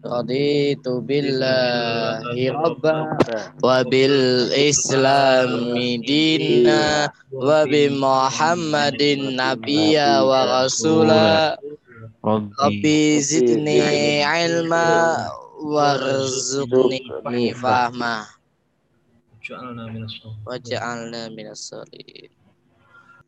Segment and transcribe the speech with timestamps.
[0.00, 3.20] Raditu billahi rabba
[3.60, 11.60] wa bil islami dinna wa bi muhammadin nabiyya wa rasula.
[12.24, 15.28] Rabbi zidni ilma
[15.60, 18.24] warzuqni fahma.
[20.48, 22.30] Waj'alna minas solihin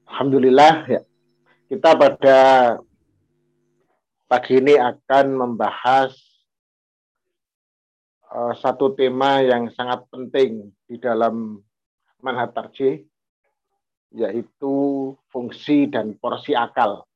[0.09, 1.01] Alhamdulillah ya.
[1.73, 2.41] Kita pada
[4.29, 6.13] pagi ini akan membahas
[8.33, 11.61] uh, satu tema yang sangat penting di dalam
[12.25, 13.05] manhat tarjih
[14.13, 14.77] yaitu
[15.33, 17.09] fungsi dan porsi akal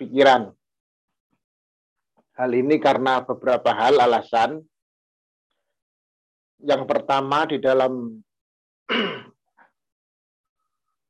[0.00, 0.52] pikiran.
[2.38, 4.62] Hal ini karena beberapa hal alasan.
[6.58, 8.18] Yang pertama di dalam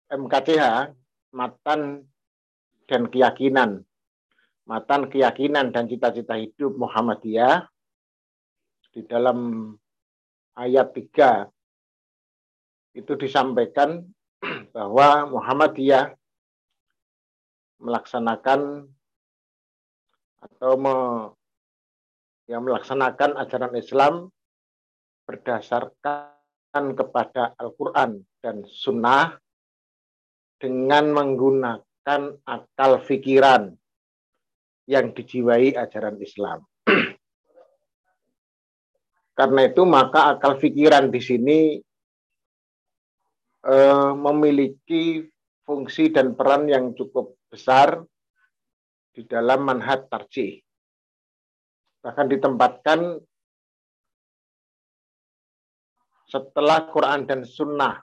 [0.08, 0.92] MKTH,
[1.36, 2.04] matan
[2.88, 3.84] dan keyakinan.
[4.68, 7.68] Matan keyakinan dan cita-cita hidup Muhammadiyah
[8.98, 9.70] di dalam
[10.58, 14.02] ayat 3 itu disampaikan
[14.74, 16.18] bahwa Muhammadiyah
[17.78, 18.90] melaksanakan
[20.42, 20.94] atau me,
[22.50, 24.34] yang melaksanakan ajaran Islam
[25.30, 29.38] berdasarkan kepada Al-Quran dan Sunnah
[30.58, 33.78] dengan menggunakan akal pikiran
[34.90, 36.66] yang dijiwai ajaran Islam.
[39.38, 41.60] Karena itu maka akal pikiran di sini
[43.62, 43.74] e,
[44.18, 45.22] memiliki
[45.62, 48.02] fungsi dan peran yang cukup besar
[49.14, 50.58] di dalam manhat tarjih.
[52.02, 53.22] Bahkan ditempatkan
[56.26, 58.02] setelah Quran dan Sunnah.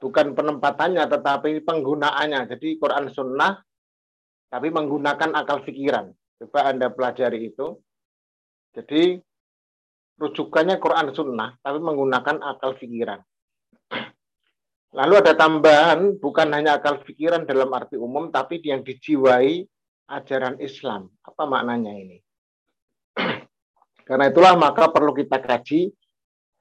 [0.00, 2.48] Bukan penempatannya, tetapi penggunaannya.
[2.48, 3.60] Jadi Quran Sunnah,
[4.48, 6.16] tapi menggunakan akal pikiran.
[6.40, 7.80] Coba Anda pelajari itu.
[8.76, 9.20] Jadi
[10.16, 13.20] rujukannya Quran Sunnah, tapi menggunakan akal pikiran.
[14.96, 19.60] Lalu ada tambahan, bukan hanya akal pikiran dalam arti umum, tapi yang dijiwai
[20.08, 21.12] ajaran Islam.
[21.20, 22.18] Apa maknanya ini?
[24.08, 25.92] Karena itulah maka perlu kita kaji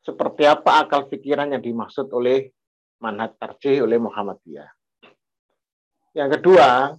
[0.03, 2.51] seperti apa akal pikiran yang dimaksud oleh
[2.99, 4.69] manhat tarjih oleh Muhammadiyah.
[6.15, 6.95] Yang kedua,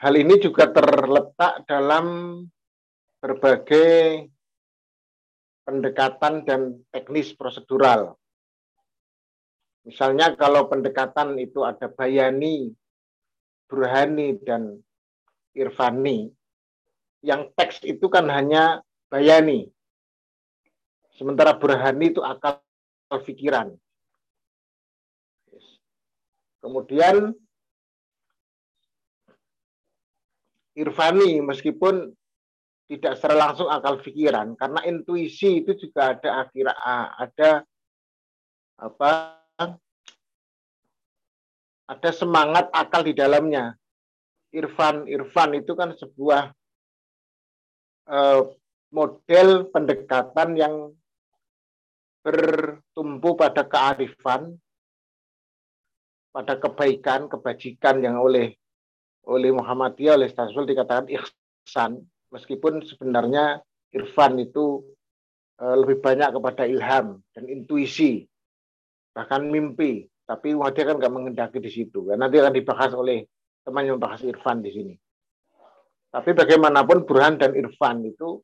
[0.00, 2.06] hal ini juga terletak dalam
[3.26, 4.30] berbagai
[5.66, 8.14] pendekatan dan teknis prosedural.
[9.82, 12.70] Misalnya kalau pendekatan itu ada bayani,
[13.66, 14.78] burhani, dan
[15.58, 16.30] irfani,
[17.26, 19.74] yang teks itu kan hanya bayani.
[21.18, 22.62] Sementara burhani itu akal
[23.26, 23.74] pikiran.
[26.62, 27.34] Kemudian
[30.78, 32.14] irfani meskipun
[32.86, 36.66] tidak secara langsung akal pikiran karena intuisi itu juga ada akhir
[37.18, 37.50] ada
[38.78, 39.10] apa
[41.86, 43.74] ada semangat akal di dalamnya.
[44.54, 46.54] Irfan irfan itu kan sebuah
[48.10, 48.42] uh,
[48.94, 50.74] model pendekatan yang
[52.22, 54.58] bertumpu pada kearifan
[56.34, 58.54] pada kebaikan kebajikan yang oleh
[59.26, 63.62] oleh Muhammadiyah oleh Stasul dikatakan ihsan meskipun sebenarnya
[63.94, 64.82] irfan itu
[65.62, 68.26] uh, lebih banyak kepada ilham dan intuisi
[69.16, 70.04] bahkan mimpi.
[70.26, 72.02] Tapi Muhammadiyah kan nggak mengendaki di situ.
[72.02, 73.24] Karena nanti akan dibahas oleh
[73.62, 74.94] teman yang membahas irfan di sini.
[76.10, 78.42] Tapi bagaimanapun Burhan dan irfan itu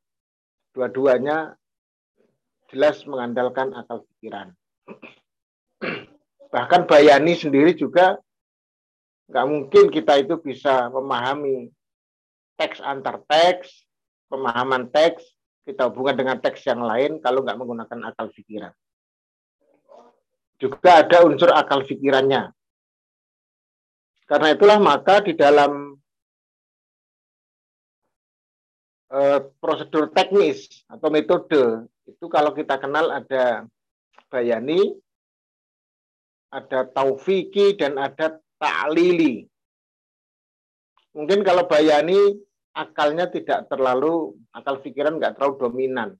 [0.72, 1.58] dua-duanya
[2.70, 4.54] jelas mengandalkan akal pikiran.
[6.54, 8.16] Bahkan Bayani sendiri juga
[9.28, 11.72] nggak mungkin kita itu bisa memahami
[12.58, 13.86] teks antar teks,
[14.28, 15.24] pemahaman teks,
[15.62, 18.74] kita hubungkan dengan teks yang lain kalau nggak menggunakan akal pikiran.
[20.58, 22.50] Juga ada unsur akal pikirannya.
[24.26, 25.98] Karena itulah maka di dalam
[29.12, 33.66] uh, prosedur teknis atau metode itu kalau kita kenal ada
[34.32, 34.80] bayani,
[36.50, 39.51] ada taufiki dan ada ta'lili.
[41.12, 42.16] Mungkin kalau bayani
[42.72, 46.16] akalnya tidak terlalu akal pikiran nggak terlalu dominan.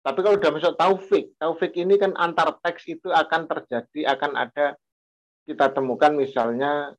[0.00, 4.78] Tapi kalau udah masuk taufik, taufik ini kan antar teks itu akan terjadi, akan ada
[5.44, 6.96] kita temukan misalnya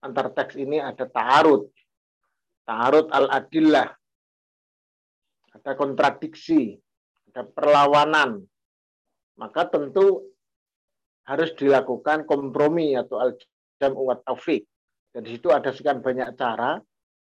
[0.00, 1.68] antar teks ini ada ta'arud,
[2.64, 3.92] ta'arud al-adillah,
[5.52, 6.78] ada kontradiksi,
[7.28, 8.40] ada perlawanan.
[9.36, 10.32] Maka tentu
[11.28, 13.92] harus dilakukan kompromi atau al-jam
[14.24, 14.64] taufik.
[15.16, 16.76] Dan di situ ada sekian banyak cara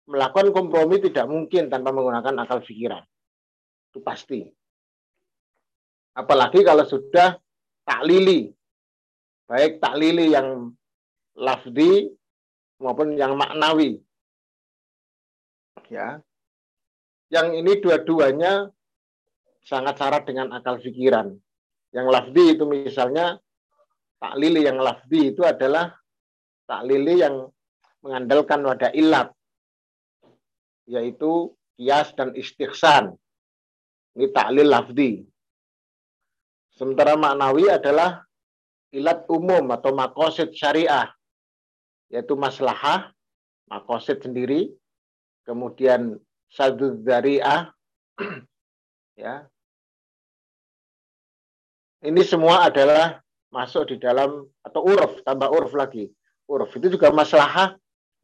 [0.09, 3.05] melakukan kompromi tidak mungkin tanpa menggunakan akal pikiran.
[3.93, 4.41] Itu pasti.
[6.17, 7.37] Apalagi kalau sudah
[7.85, 8.49] taklili.
[9.45, 10.73] Baik taklili yang
[11.37, 12.09] lafdi
[12.81, 14.01] maupun yang maknawi.
[15.93, 16.17] Ya.
[17.29, 18.73] Yang ini dua-duanya
[19.61, 21.29] sangat syarat dengan akal pikiran.
[21.93, 23.37] Yang lafdi itu misalnya
[24.17, 25.93] taklili yang lafdi itu adalah
[26.65, 27.53] taklili yang
[28.07, 29.35] mengandalkan wadah ilat
[30.87, 33.19] yaitu kias dan istighsan.
[34.15, 35.27] Ini taklil lafdi.
[36.73, 38.23] Sementara maknawi adalah
[38.95, 41.11] ilat umum atau makosid syariah,
[42.07, 43.11] yaitu maslahah,
[43.67, 44.71] makosid sendiri,
[45.43, 46.15] kemudian
[46.47, 47.69] sadud dariah,
[49.19, 49.45] ya.
[52.01, 53.19] Ini semua adalah
[53.51, 56.07] masuk di dalam atau uruf, tambah uruf lagi.
[56.47, 57.75] Uruf itu juga maslahah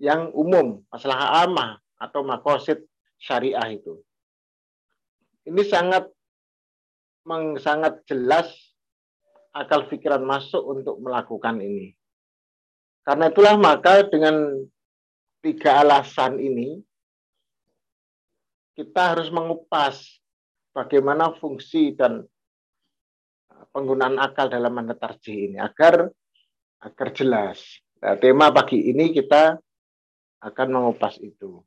[0.01, 2.83] yang umum, masalah amah atau makosid
[3.21, 4.01] syariah itu.
[5.43, 6.07] Ini sangat
[7.59, 8.51] sangat jelas
[9.55, 11.95] akal pikiran masuk untuk melakukan ini.
[13.03, 14.63] Karena itulah maka dengan
[15.43, 16.79] tiga alasan ini
[18.73, 20.19] kita harus mengupas
[20.73, 22.25] bagaimana fungsi dan
[23.71, 26.09] penggunaan akal dalam menetarji ini agar
[26.81, 27.59] agar jelas.
[28.03, 29.55] Nah, tema pagi ini kita
[30.43, 31.63] akan mengupas itu.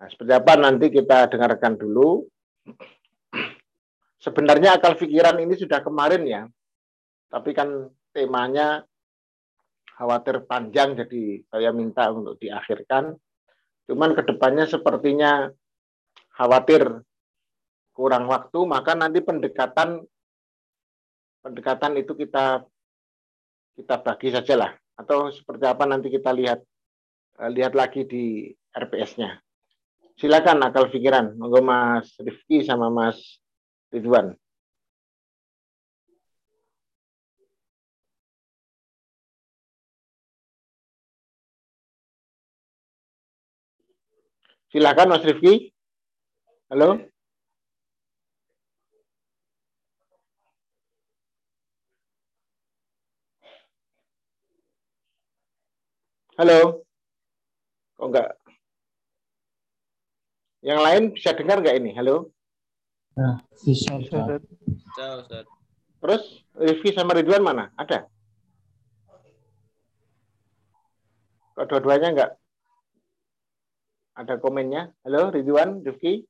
[0.00, 2.24] Nah, seperti apa nanti kita dengarkan dulu.
[4.18, 6.42] Sebenarnya akal pikiran ini sudah kemarin ya,
[7.28, 8.88] tapi kan temanya
[10.00, 13.12] khawatir panjang, jadi saya minta untuk diakhirkan.
[13.84, 15.52] Cuman ke depannya sepertinya
[16.32, 17.04] khawatir
[17.92, 20.00] kurang waktu, maka nanti pendekatan
[21.44, 22.64] pendekatan itu kita
[23.76, 26.64] kita bagi saja lah, atau seperti apa nanti kita lihat
[27.38, 29.38] lihat lagi di RPS-nya.
[30.14, 33.18] Silakan akal pikiran, monggo Mas Rifki sama Mas
[33.90, 34.38] Ridwan.
[44.70, 45.74] Silakan Mas Rifki.
[46.70, 47.02] Halo.
[56.38, 56.83] Halo.
[58.04, 58.36] Kok enggak
[60.60, 61.96] yang lain bisa dengar nggak ini?
[61.96, 62.36] Halo?
[63.16, 65.48] Nah, bisa, Ustaz.
[66.04, 67.72] Terus Rifki sama Ridwan mana?
[67.80, 68.04] Ada?
[71.56, 72.32] Kok dua-duanya nggak?
[74.20, 74.92] Ada komennya?
[75.08, 76.28] Halo Ridwan, Rifki?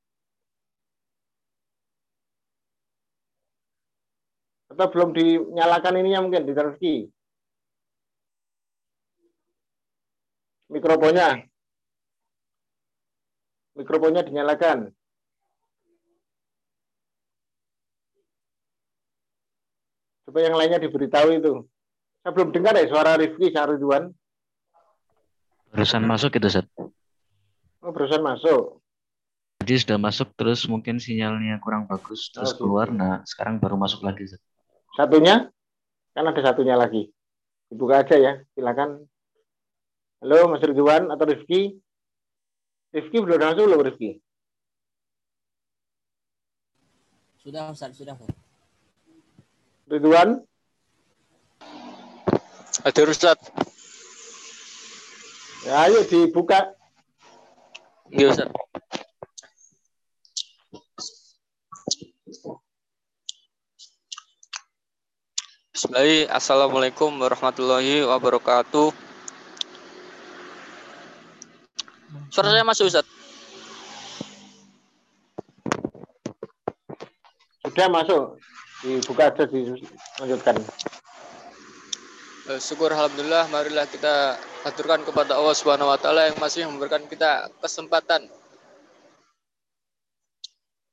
[4.70, 6.94] Atau belum dinyalakan ininya mungkin di Rifki?
[10.70, 11.53] Mikrofonnya.
[13.74, 14.94] Mikrofonnya dinyalakan.
[20.24, 21.54] Supaya yang lainnya diberitahu itu.
[22.24, 24.14] Saya belum dengar ya suara Rifki Syahriduan.
[25.74, 26.70] Barusan masuk itu, Seth.
[27.82, 28.80] Oh, barusan masuk.
[29.60, 32.88] Jadi sudah masuk terus mungkin sinyalnya kurang bagus terus oh, keluar.
[32.94, 34.40] Nah, sekarang baru masuk lagi, Seth.
[34.94, 35.50] Satunya?
[36.14, 37.10] Kan ada satunya lagi.
[37.68, 39.02] Dibuka aja ya, silakan.
[40.22, 41.83] Halo Mas Ridwan atau Rifki?
[42.94, 44.22] Rifki belum masuk belum Rifki?
[47.42, 48.14] Sudah Ustaz, sudah.
[49.90, 50.46] Ridwan?
[52.86, 53.34] Ada Ustaz.
[55.66, 56.70] Ya, ayo dibuka.
[58.14, 58.48] Iya Ustaz.
[65.74, 66.30] Bismillahirrahmanirrahim.
[66.30, 69.13] Assalamualaikum warahmatullahi wabarakatuh.
[72.30, 73.06] Suara saya masuk, Ustaz.
[77.64, 78.22] Sudah masuk.
[78.84, 80.56] Dibuka aja, dilanjutkan.
[82.44, 84.36] Eh, syukur Alhamdulillah, marilah kita
[84.68, 88.28] aturkan kepada Allah Subhanahu Wa Taala yang masih memberikan kita kesempatan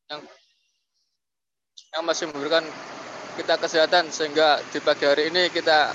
[0.07, 0.21] yang
[1.91, 2.63] yang masih memberikan
[3.35, 5.91] kita kesehatan sehingga di pagi hari ini kita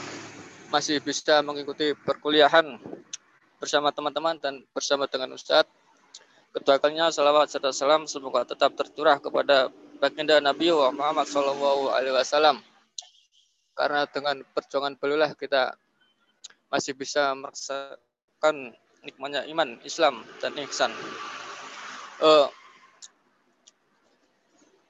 [0.68, 2.76] masih bisa mengikuti perkuliahan
[3.57, 5.71] bersama teman-teman dan bersama dengan Ustadz.
[6.57, 9.69] Kedua kalinya salawat serta salam semoga tetap tercurah kepada
[10.01, 11.93] baginda Nabi Muhammad Shallallahu.
[13.77, 15.77] Karena dengan perjuangan beliau kita
[16.73, 18.73] masih bisa merasakan
[19.05, 20.91] nikmatnya iman, Islam dan ihsan.
[22.25, 22.49] Uh,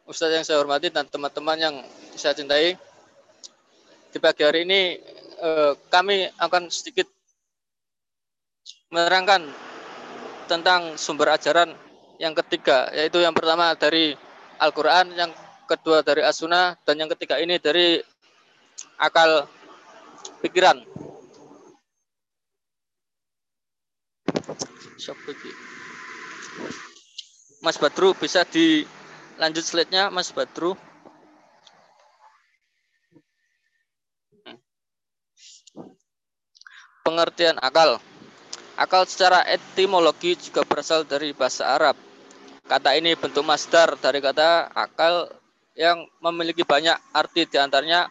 [0.06, 1.74] Ustadz yang saya hormati dan teman-teman yang
[2.14, 2.78] saya cintai,
[4.14, 5.02] di pagi hari ini
[5.42, 7.10] uh, kami akan sedikit
[8.96, 9.44] menerangkan
[10.48, 11.76] tentang sumber ajaran
[12.16, 14.16] yang ketiga, yaitu yang pertama dari
[14.56, 15.28] Al-Quran, yang
[15.68, 18.00] kedua dari As-Sunnah, dan yang ketiga ini dari
[18.96, 19.44] akal
[20.40, 20.80] pikiran.
[27.60, 30.72] Mas Badru bisa dilanjut slide-nya Mas Badru.
[37.04, 38.00] Pengertian akal.
[38.76, 41.96] Akal secara etimologi juga berasal dari bahasa Arab.
[42.68, 45.32] Kata ini bentuk masdar dari kata akal
[45.72, 48.04] yang memiliki banyak arti di antaranya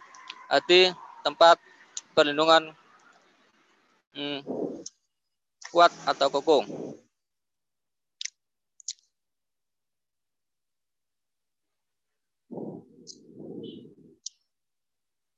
[0.50, 0.90] arti
[1.22, 1.62] tempat
[2.18, 2.74] perlindungan
[4.18, 4.42] hmm,
[5.70, 6.66] kuat atau kokoh.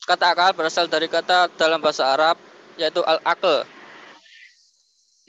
[0.08, 2.40] Kata akal berasal dari kata dalam bahasa Arab
[2.80, 3.68] yaitu al-akl.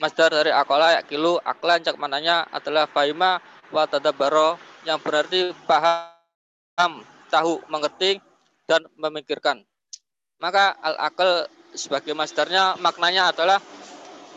[0.00, 3.36] Masdar dari akola yakilu aklan cak mananya adalah fahima
[3.68, 4.56] wa tadabaro
[4.88, 8.16] yang berarti paham, tahu, mengerti
[8.64, 9.60] dan memikirkan.
[10.40, 11.44] Maka al-akal
[11.76, 13.60] sebagai masdarnya maknanya adalah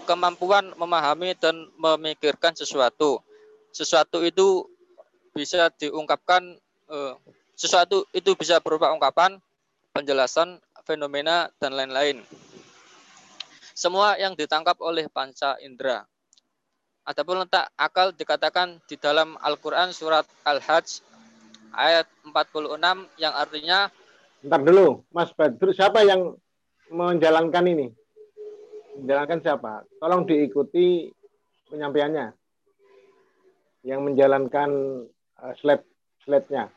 [0.03, 3.23] kemampuan memahami dan memikirkan sesuatu.
[3.71, 4.67] Sesuatu itu
[5.31, 6.59] bisa diungkapkan
[6.91, 7.13] eh,
[7.55, 9.39] sesuatu itu bisa berupa ungkapan,
[9.95, 12.19] penjelasan, fenomena dan lain-lain.
[13.73, 16.05] Semua yang ditangkap oleh panca indera.
[17.03, 21.03] Adapun letak akal dikatakan di dalam Al-Quran surat Al-Hajj
[21.75, 22.79] ayat 46
[23.19, 23.91] yang artinya
[24.43, 26.35] Bentar dulu, Mas Badru, siapa yang
[26.91, 27.87] menjalankan ini?
[28.99, 29.87] Menjalankan siapa?
[30.03, 31.07] Tolong diikuti
[31.71, 32.35] penyampaiannya.
[33.87, 34.69] Yang menjalankan
[35.39, 35.87] uh, slide
[36.27, 36.67] slide-nya.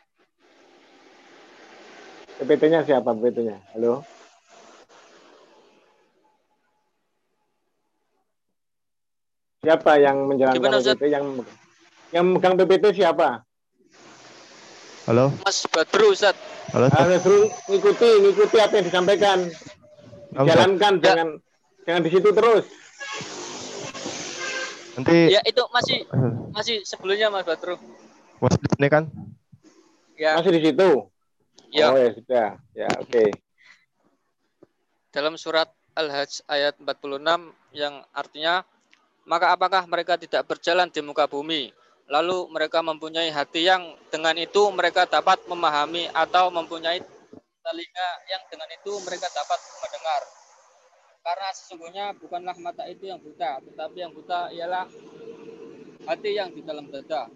[2.38, 3.58] PPT-nya siapa PPT-nya?
[3.74, 4.06] Halo?
[9.66, 11.02] Siapa yang menjalankan Gimana, PPT?
[11.10, 11.24] Yang
[12.14, 13.42] yang megang PPT siapa?
[15.10, 15.34] Halo.
[15.42, 16.38] Mas Badru, Ustaz.
[16.70, 16.86] Halo.
[16.86, 19.38] Mas Badru, ikuti, ikuti apa yang disampaikan.
[20.38, 21.02] Jalankan, ya.
[21.02, 21.28] jangan
[21.82, 22.64] jangan di situ terus.
[24.94, 25.34] Nanti.
[25.34, 25.98] Ya itu masih
[26.54, 27.74] masih sebelumnya Mas Badru.
[28.38, 29.10] Masih di sini kan?
[30.14, 30.38] Ya.
[30.38, 31.10] Masih di situ.
[31.74, 31.90] Ya.
[31.90, 32.48] Oh ya sudah.
[32.70, 33.10] Ya oke.
[33.10, 33.28] Okay.
[35.10, 38.62] Dalam surat Al-Hajj ayat 46 yang artinya
[39.26, 41.74] maka apakah mereka tidak berjalan di muka bumi?
[42.06, 47.02] Lalu mereka mempunyai hati yang dengan itu mereka dapat memahami atau mempunyai
[47.66, 50.22] telinga yang dengan itu mereka dapat mendengar.
[51.26, 54.86] Karena sesungguhnya bukanlah mata itu yang buta, tetapi yang buta ialah
[56.06, 57.26] hati yang di dalam dada.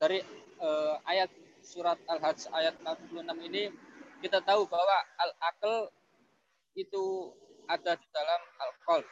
[0.00, 0.24] Dari
[0.64, 1.28] eh, ayat
[1.60, 3.20] surat Al-Hajj ayat 46
[3.52, 3.68] ini
[4.24, 5.92] kita tahu bahwa al-aql
[6.80, 7.28] itu
[7.68, 9.04] ada di dalam al-qalb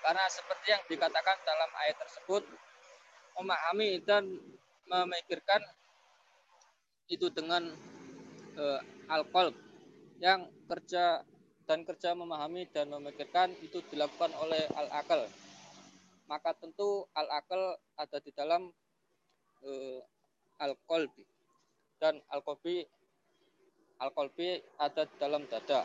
[0.00, 2.42] karena seperti yang dikatakan dalam ayat tersebut,
[3.36, 4.24] memahami dan
[4.88, 5.62] memikirkan
[7.10, 7.68] itu dengan
[8.58, 8.80] uh,
[9.10, 9.54] al-qalb
[10.20, 11.24] yang kerja
[11.64, 15.26] dan kerja memahami dan memikirkan itu dilakukan oleh al-akal.
[16.26, 18.70] Maka tentu al-akal ada di dalam
[19.62, 20.00] uh,
[20.62, 21.26] al-qalbi
[21.98, 22.86] dan al-qalbi
[24.00, 25.84] al-qalbi ada di dalam dada.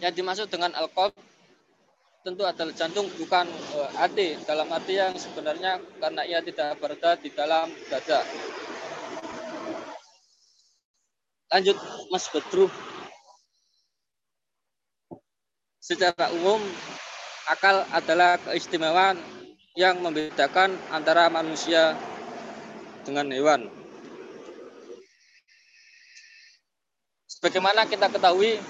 [0.00, 1.12] Yang dimaksud dengan al-qalb
[2.20, 3.48] tentu adalah jantung bukan
[3.80, 8.20] uh, hati dalam arti yang sebenarnya karena ia tidak berada di dalam dada.
[11.50, 11.76] Lanjut
[12.12, 12.68] Mas Bedru.
[15.80, 16.60] Secara umum
[17.50, 19.18] akal adalah keistimewaan
[19.74, 21.96] yang membedakan antara manusia
[23.02, 23.66] dengan hewan.
[27.26, 28.60] Sebagaimana kita ketahui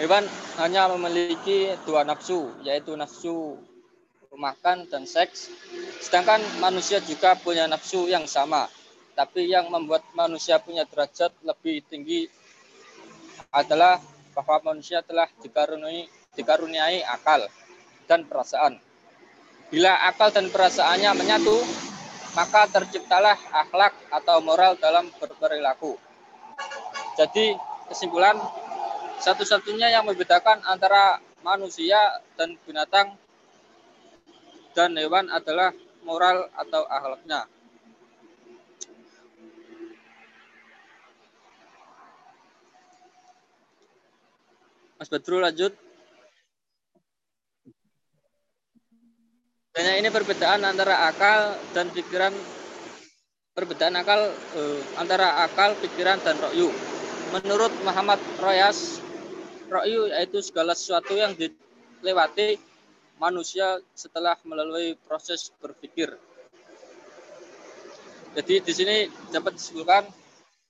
[0.00, 0.24] Hewan
[0.56, 3.60] hanya memiliki dua nafsu, yaitu nafsu
[4.32, 5.52] makan dan seks.
[6.00, 8.68] Sedangkan manusia juga punya nafsu yang sama.
[9.12, 12.24] Tapi yang membuat manusia punya derajat lebih tinggi
[13.52, 14.00] adalah
[14.32, 17.44] bahwa manusia telah dikaruniai, dikaruniai akal
[18.08, 18.80] dan perasaan.
[19.68, 21.60] Bila akal dan perasaannya menyatu,
[22.32, 26.00] maka terciptalah akhlak atau moral dalam berperilaku.
[27.20, 27.52] Jadi
[27.92, 28.40] kesimpulan
[29.22, 31.98] satu-satunya yang membedakan antara manusia
[32.34, 33.14] dan binatang
[34.74, 35.70] dan hewan adalah
[36.02, 37.46] moral atau akhlaknya.
[44.98, 45.74] Mas Badru lanjut.
[49.72, 52.34] Dan ini perbedaan antara akal dan pikiran
[53.56, 56.68] perbedaan akal eh, antara akal, pikiran dan rokyu.
[57.32, 59.00] Menurut Muhammad Royas,
[59.72, 62.60] Ra'yu yaitu segala sesuatu yang dilewati
[63.16, 66.12] manusia setelah melalui proses berpikir.
[68.36, 68.96] Jadi di sini
[69.32, 70.04] dapat disimpulkan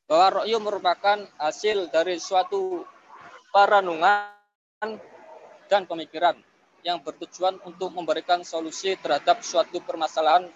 [0.07, 2.87] bahwa ro'yu merupakan hasil dari suatu
[3.51, 4.31] paranungan
[5.67, 6.39] dan pemikiran
[6.83, 10.51] yang bertujuan untuk memberikan solusi terhadap suatu permasalahan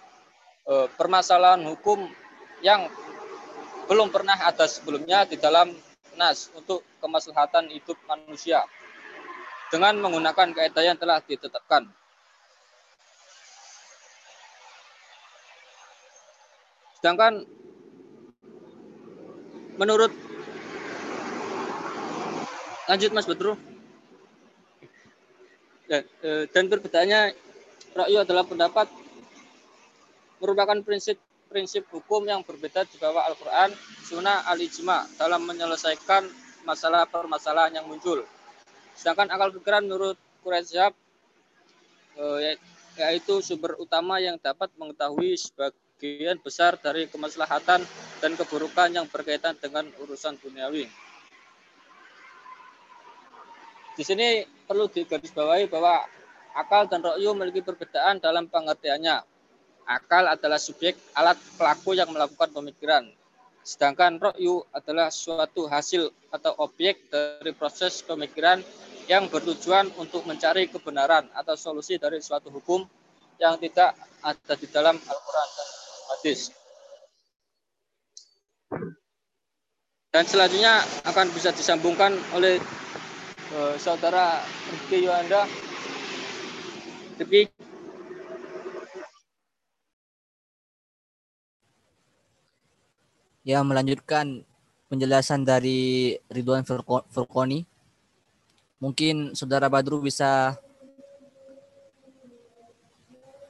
[0.66, 2.10] eh, permasalahan hukum
[2.62, 2.90] yang
[3.86, 5.70] belum pernah ada sebelumnya di dalam
[6.16, 8.64] nas untuk kemaslahatan hidup manusia
[9.68, 11.86] dengan menggunakan kaidah yang telah ditetapkan.
[16.98, 17.46] Sedangkan
[19.76, 20.10] menurut
[22.88, 23.54] lanjut Mas Badru
[25.86, 27.36] ya, eh, dan perbedaannya
[27.94, 28.88] rakyu adalah pendapat
[30.40, 31.20] merupakan prinsip
[31.56, 33.72] prinsip hukum yang berbeda di bawah Al-Quran,
[34.04, 36.28] Sunnah, Al-Ijma dalam menyelesaikan
[36.68, 38.20] masalah permasalahan yang muncul.
[38.92, 40.92] Sedangkan akal pikiran menurut Quraisyab
[42.20, 42.60] eh,
[43.00, 47.80] yaitu sumber utama yang dapat mengetahui sebagian besar dari kemaslahatan
[48.20, 50.84] dan keburukan yang berkaitan dengan urusan duniawi.
[53.96, 56.04] Di sini perlu digarisbawahi bahwa
[56.52, 59.35] akal dan rokyu memiliki perbedaan dalam pengertiannya.
[59.86, 63.06] Akal adalah subjek alat pelaku yang melakukan pemikiran.
[63.62, 68.62] Sedangkan rokyu adalah suatu hasil atau objek dari proses pemikiran
[69.06, 72.82] yang bertujuan untuk mencari kebenaran atau solusi dari suatu hukum
[73.38, 75.68] yang tidak ada di dalam Al-Quran dan
[76.10, 76.40] hadis.
[80.10, 82.58] Dan selanjutnya akan bisa disambungkan oleh
[83.54, 85.46] uh, saudara Rifki Yohanda.
[87.20, 87.65] Rifki.
[93.46, 94.42] Ya, melanjutkan
[94.90, 97.62] penjelasan dari Ridwan Furqoni.
[98.82, 100.58] Mungkin saudara Badru bisa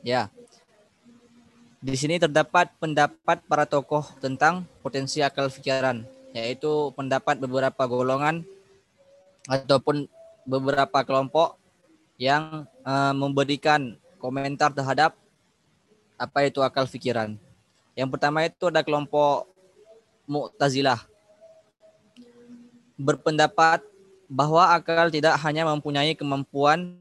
[0.05, 0.29] Ya.
[1.81, 6.05] Di sini terdapat pendapat para tokoh tentang potensi akal pikiran,
[6.37, 8.45] yaitu pendapat beberapa golongan
[9.49, 10.13] ataupun
[10.45, 11.57] beberapa kelompok
[12.21, 15.17] yang uh, memberikan komentar terhadap
[16.21, 17.41] apa itu akal pikiran.
[17.97, 19.56] Yang pertama itu ada kelompok
[20.27, 21.03] Mu'tazilah.
[22.99, 23.83] Berpendapat
[24.27, 26.99] bahwa akal tidak hanya mempunyai kemampuan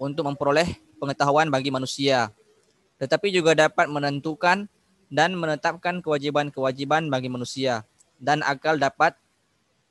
[0.00, 2.32] untuk memperoleh pengetahuan bagi manusia,
[2.96, 4.64] tetapi juga dapat menentukan
[5.12, 7.84] dan menetapkan kewajiban-kewajiban bagi manusia
[8.16, 9.12] dan akal dapat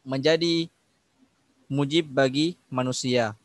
[0.01, 0.67] menjadi
[1.69, 3.37] mujib bagi manusia.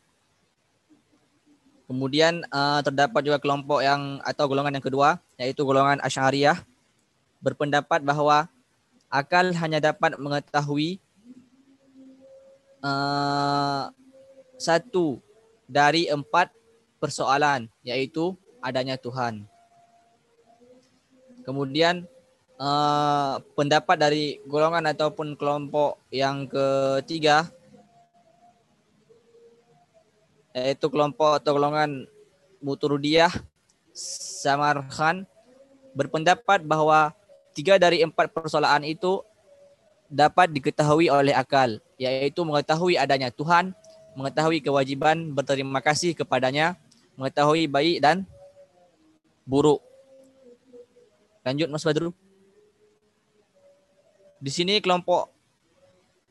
[1.89, 6.61] Kemudian uh, terdapat juga kelompok yang atau golongan yang kedua yaitu golongan Asy'ariyah
[7.41, 8.45] berpendapat bahwa
[9.09, 11.01] akal hanya dapat mengetahui
[12.85, 13.89] uh,
[14.55, 15.17] satu
[15.65, 16.53] dari empat
[17.01, 19.49] persoalan yaitu adanya Tuhan.
[21.41, 22.05] Kemudian
[22.61, 27.49] uh, pendapat dari golongan ataupun kelompok yang ketiga
[30.53, 32.05] yaitu kelompok atau golongan
[32.59, 33.31] Muturudiyah
[33.95, 35.23] Samarkhan
[35.95, 37.15] berpendapat bahwa
[37.59, 39.19] tiga dari empat persoalan itu
[40.07, 43.75] dapat diketahui oleh akal, yaitu mengetahui adanya Tuhan,
[44.15, 46.79] mengetahui kewajiban berterima kasih kepadanya,
[47.19, 48.23] mengetahui baik dan
[49.43, 49.83] buruk.
[51.43, 52.15] Lanjut Mas Badru.
[54.39, 55.35] Di sini kelompok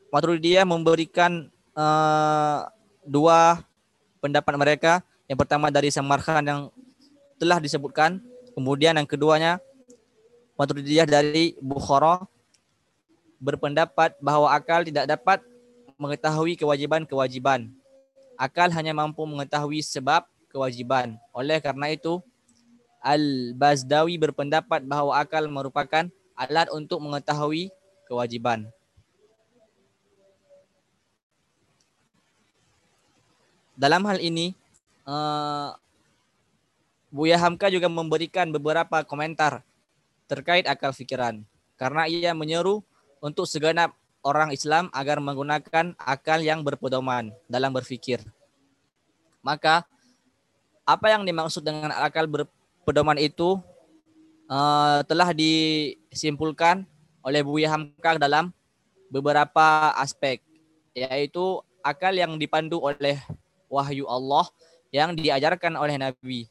[0.09, 2.65] Maturidiyah memberikan uh,
[3.05, 3.61] dua
[4.17, 4.93] pendapat mereka.
[5.29, 6.61] Yang pertama dari Samarkand yang
[7.37, 8.17] telah disebutkan.
[8.57, 9.61] Kemudian yang keduanya
[10.59, 12.27] Maturidiyah dari Bukhara
[13.39, 15.39] berpendapat bahwa akal tidak dapat
[15.95, 17.71] mengetahui kewajiban-kewajiban.
[18.35, 21.15] Akal hanya mampu mengetahui sebab kewajiban.
[21.31, 22.19] Oleh karena itu,
[22.99, 27.71] Al-Bazdawi berpendapat bahwa akal merupakan alat untuk mengetahui
[28.03, 28.67] kewajiban.
[33.79, 34.51] dalam hal ini
[35.07, 35.71] uh,
[37.07, 39.63] Buya Hamka juga memberikan beberapa komentar
[40.29, 41.41] terkait akal fikiran
[41.73, 42.85] karena ia menyeru
[43.17, 48.21] untuk segenap orang Islam agar menggunakan akal yang berpedoman dalam berfikir.
[49.41, 49.87] Maka
[50.85, 53.57] apa yang dimaksud dengan akal berpedoman itu
[54.51, 56.83] uh, telah disimpulkan
[57.23, 58.51] oleh Buya Hamka dalam
[59.09, 60.43] beberapa aspek
[60.93, 63.17] yaitu akal yang dipandu oleh
[63.71, 64.49] wahyu Allah
[64.89, 66.49] yang diajarkan oleh Nabi.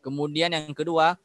[0.00, 1.16] Kemudian yang kedua,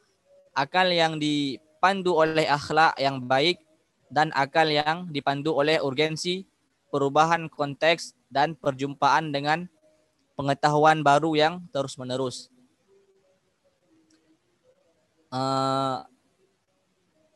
[0.53, 3.61] akal yang dipandu oleh akhlak yang baik
[4.09, 6.43] dan akal yang dipandu oleh urgensi
[6.89, 9.69] perubahan konteks dan perjumpaan dengan
[10.33, 12.49] pengetahuan baru yang terus-menerus.
[15.29, 16.01] Uh,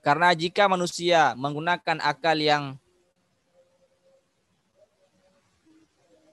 [0.02, 2.76] karena jika manusia menggunakan akal yang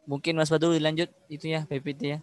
[0.08, 2.20] mungkin Mas Badul dilanjut itu ya PPT ya.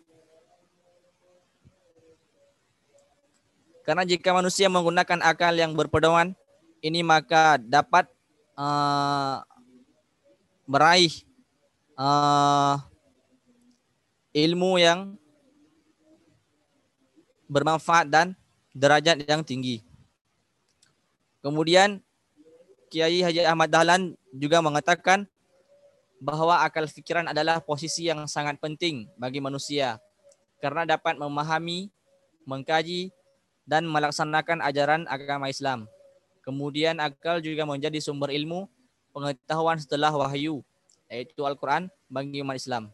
[3.88, 6.36] Karena jika manusia menggunakan akal yang berpedoman
[6.84, 8.04] ini maka dapat
[8.60, 9.40] uh,
[10.68, 11.24] meraih
[11.96, 12.84] uh,
[14.36, 15.16] ilmu yang
[17.48, 18.36] bermanfaat dan
[18.76, 19.80] derajat yang tinggi.
[21.40, 22.04] Kemudian
[22.92, 25.24] Kiai Haji Ahmad Dahlan juga mengatakan
[26.20, 29.96] bahwa akal fikiran adalah posisi yang sangat penting bagi manusia
[30.60, 31.88] karena dapat memahami,
[32.44, 33.16] mengkaji,
[33.68, 35.86] dan melaksanakan ajaran agama Islam.
[36.42, 38.72] Kemudian akal juga menjadi sumber ilmu
[39.12, 40.64] pengetahuan setelah wahyu,
[41.12, 42.88] yaitu Al-Quran bagi umat Islam.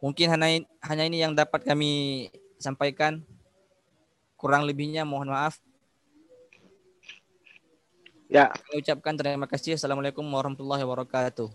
[0.00, 3.20] Mungkin hanya, hanya ini yang dapat kami sampaikan.
[4.40, 5.60] Kurang lebihnya mohon maaf.
[8.32, 8.48] Ya.
[8.56, 9.76] Saya ucapkan terima kasih.
[9.76, 11.52] Assalamualaikum warahmatullahi wabarakatuh.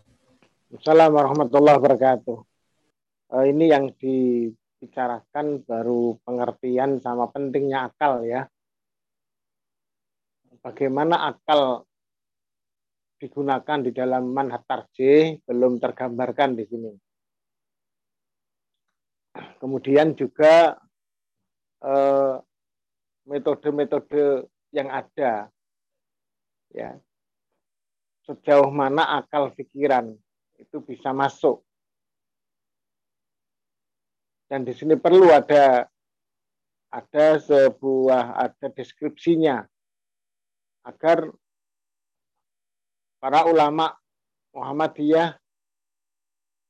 [0.78, 2.38] Assalamualaikum warahmatullahi wabarakatuh.
[3.34, 3.90] Uh, ini yang
[4.76, 8.44] dibicarakan baru pengertian sama pentingnya akal ya.
[10.60, 11.88] Bagaimana akal
[13.16, 16.92] digunakan di dalam manhat tarjih belum tergambarkan di sini.
[19.64, 20.76] Kemudian juga
[21.80, 22.36] eh,
[23.26, 25.48] metode-metode yang ada
[26.76, 27.00] ya
[28.28, 30.12] sejauh mana akal pikiran
[30.60, 31.64] itu bisa masuk
[34.46, 35.90] dan di sini perlu ada
[36.94, 39.66] ada sebuah ada deskripsinya
[40.86, 41.28] agar
[43.18, 43.90] para ulama
[44.54, 45.36] Muhammadiyah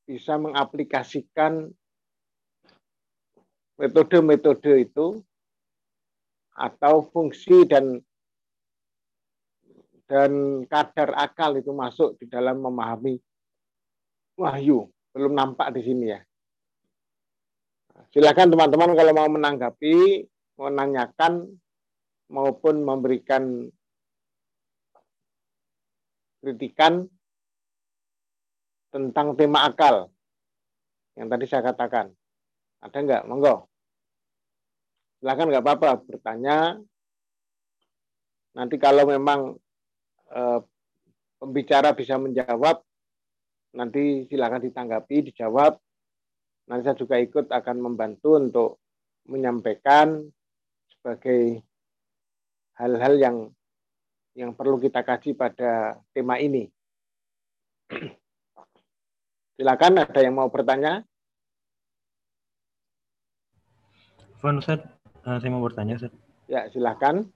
[0.08, 1.70] bisa mengaplikasikan
[3.76, 5.20] metode-metode itu
[6.56, 8.00] atau fungsi dan
[10.06, 13.18] dan kadar akal itu masuk di dalam memahami
[14.38, 14.86] wahyu.
[15.12, 16.22] Belum nampak di sini ya.
[18.16, 20.24] Silakan teman-teman kalau mau menanggapi,
[20.56, 21.52] menanyakan
[22.32, 23.68] maupun memberikan
[26.40, 27.12] kritikan
[28.96, 30.08] tentang tema akal
[31.20, 32.08] yang tadi saya katakan.
[32.80, 33.22] Ada enggak?
[33.28, 33.68] Monggo.
[35.20, 36.80] Silakan enggak apa-apa bertanya.
[38.56, 39.60] Nanti kalau memang
[40.32, 40.60] eh,
[41.36, 42.80] pembicara bisa menjawab,
[43.76, 45.84] nanti silakan ditanggapi, dijawab.
[46.66, 48.70] Nanti saya juga ikut akan membantu untuk
[49.30, 50.26] menyampaikan
[50.90, 51.62] sebagai
[52.78, 53.38] hal-hal yang
[54.36, 56.68] yang perlu kita kaji pada tema ini.
[59.56, 61.06] Silakan ada yang mau bertanya?
[64.44, 64.84] Van Ustaz,
[65.24, 66.12] uh, saya mau bertanya Ustaz.
[66.52, 67.32] Ya, silakan.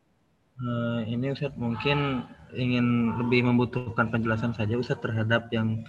[0.59, 5.87] Uh, ini Ustaz mungkin ingin lebih membutuhkan penjelasan saja Ustaz terhadap yang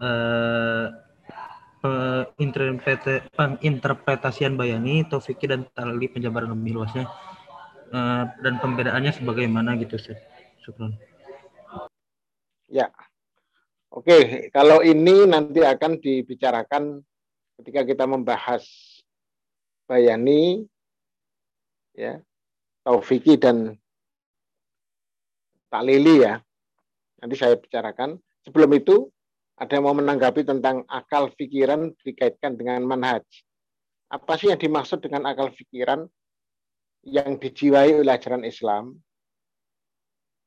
[0.00, 0.88] uh,
[1.80, 7.08] penginterpretasian bayani, taufiki dan tali penjabaran lebih luasnya
[7.92, 10.20] uh, dan pembedaannya sebagaimana gitu Ustaz.
[10.60, 10.92] Syukran.
[12.70, 12.86] Ya.
[13.90, 17.02] Oke, kalau ini nanti akan dibicarakan
[17.58, 18.62] ketika kita membahas
[19.90, 20.62] bayani
[21.98, 22.22] ya,
[22.86, 23.74] taufiki dan
[25.66, 26.38] taklili ya.
[27.18, 28.22] Nanti saya bicarakan.
[28.46, 29.10] Sebelum itu,
[29.60, 33.20] ada yang mau menanggapi tentang akal pikiran dikaitkan dengan manhaj.
[34.08, 36.08] Apa sih yang dimaksud dengan akal pikiran
[37.04, 38.96] yang dijiwai oleh ajaran Islam?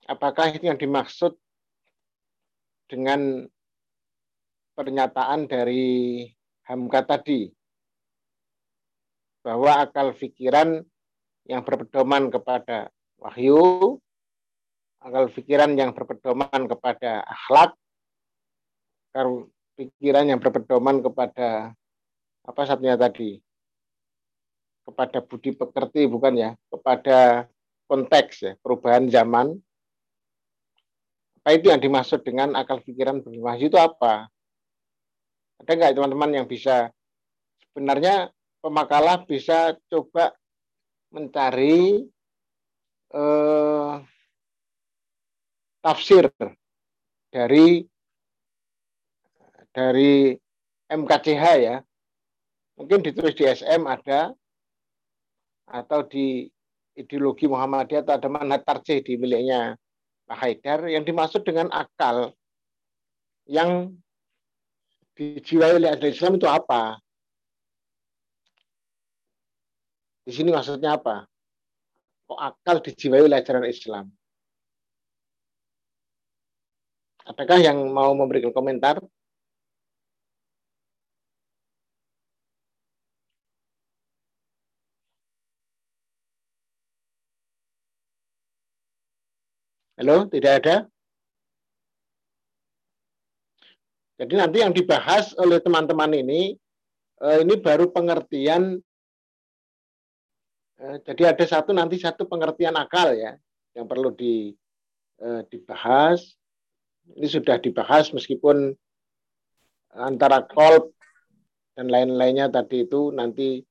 [0.09, 1.37] Apakah itu yang dimaksud
[2.89, 3.45] dengan
[4.73, 6.25] pernyataan dari
[6.65, 7.53] Hamka tadi
[9.45, 10.81] bahwa akal pikiran
[11.45, 12.89] yang berpedoman kepada
[13.21, 14.01] wahyu
[15.03, 17.75] akal pikiran yang berpedoman kepada akhlak,
[19.13, 19.45] akal
[19.77, 21.77] pikiran yang berpedoman kepada
[22.49, 23.37] apa satunya tadi,
[24.81, 27.45] kepada budi pekerti bukan ya, kepada
[27.85, 29.53] konteks ya, perubahan zaman.
[31.45, 34.33] Apa itu yang dimaksud dengan akal pikiran berwahyu itu apa?
[35.61, 36.89] Ada nggak teman-teman yang bisa
[37.69, 38.33] sebenarnya
[38.65, 40.33] pemakalah bisa coba
[41.13, 42.01] mencari
[43.13, 43.93] eh,
[45.85, 46.33] tafsir
[47.29, 47.92] dari
[49.73, 50.37] dari
[50.87, 51.77] MKCH ya.
[52.77, 54.33] Mungkin ditulis di SM ada
[55.69, 56.49] atau di
[56.93, 59.77] ideologi Muhammadiyah atau ada manhat tarjih di miliknya
[60.29, 62.33] Pak Haidar yang dimaksud dengan akal
[63.49, 63.93] yang
[65.13, 66.97] dijiwai oleh ajaran Islam itu apa?
[70.23, 71.27] Di sini maksudnya apa?
[72.29, 74.05] Kok akal dijiwai oleh ajaran Islam?
[77.23, 78.99] Adakah yang mau memberikan komentar?
[89.93, 90.75] Halo, tidak ada?
[94.17, 96.57] Jadi nanti yang dibahas oleh teman-teman ini,
[97.21, 98.81] eh, ini baru pengertian.
[100.81, 103.37] Eh, jadi ada satu nanti satu pengertian akal ya,
[103.77, 104.57] yang perlu di,
[105.21, 106.25] eh, dibahas.
[107.13, 108.73] Ini sudah dibahas meskipun
[109.93, 110.89] antara kolb
[111.77, 113.61] dan lain-lainnya tadi itu nanti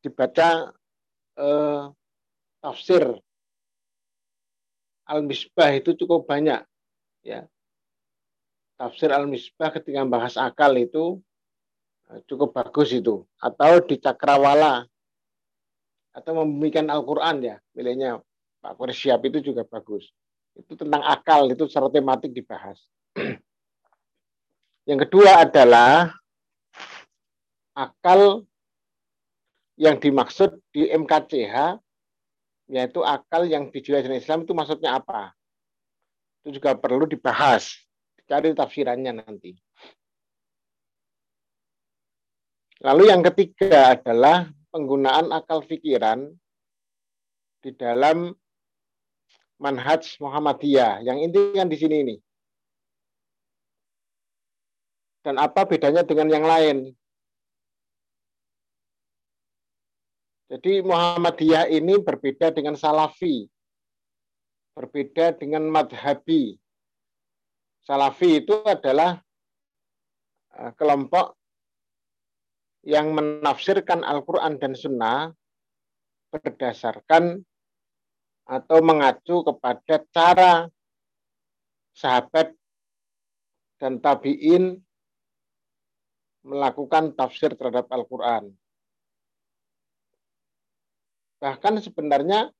[0.00, 0.72] dibaca
[1.36, 1.84] eh,
[2.64, 3.27] tafsir
[5.08, 6.60] al-misbah itu cukup banyak
[7.24, 7.48] ya
[8.78, 11.18] tafsir Al-Misbah ketika membahas akal itu
[12.14, 13.26] eh, cukup bagus itu.
[13.42, 14.86] Atau di Cakrawala
[16.14, 18.22] atau membumikan Al-Quran ya, miliknya
[18.62, 20.06] Pak Kursiap itu juga bagus.
[20.54, 22.78] Itu tentang akal, itu secara tematik dibahas.
[24.88, 26.10] Yang kedua adalah
[27.76, 28.42] akal
[29.78, 31.78] yang dimaksud di MKCH,
[32.68, 35.32] yaitu akal yang dijual Islam itu maksudnya apa?
[36.44, 37.88] Itu juga perlu dibahas
[38.28, 39.56] Cari tafsirannya nanti.
[42.84, 46.28] Lalu yang ketiga adalah penggunaan akal pikiran
[47.64, 48.36] di dalam
[49.56, 51.00] manhaj Muhammadiyah.
[51.08, 52.16] Yang inti kan di sini ini.
[55.24, 56.92] Dan apa bedanya dengan yang lain?
[60.48, 63.44] Jadi Muhammadiyah ini berbeda dengan Salafi,
[64.72, 66.56] berbeda dengan Madhabi,
[67.88, 69.16] Salafi itu adalah
[70.56, 71.36] eh, kelompok
[72.84, 75.32] yang menafsirkan Al-Quran dan Sunnah
[76.28, 77.40] berdasarkan
[78.44, 80.52] atau mengacu kepada cara
[81.96, 82.52] sahabat
[83.80, 84.80] dan tabi'in
[86.44, 88.52] melakukan tafsir terhadap Al-Quran.
[91.38, 92.50] Bahkan sebenarnya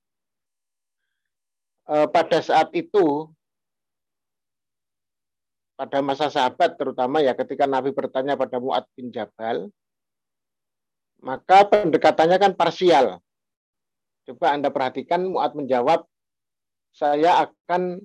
[1.91, 3.27] eh, pada saat itu
[5.79, 9.71] pada masa sahabat terutama ya ketika Nabi bertanya pada Mu'ad bin Jabal,
[11.23, 13.23] maka pendekatannya kan parsial.
[14.27, 16.03] Coba Anda perhatikan Mu'ad menjawab,
[16.91, 18.03] saya akan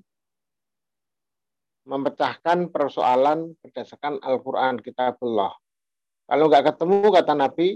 [1.84, 5.52] memecahkan persoalan berdasarkan Al-Quran kitabullah.
[6.30, 7.68] Kalau nggak ketemu, kata Nabi,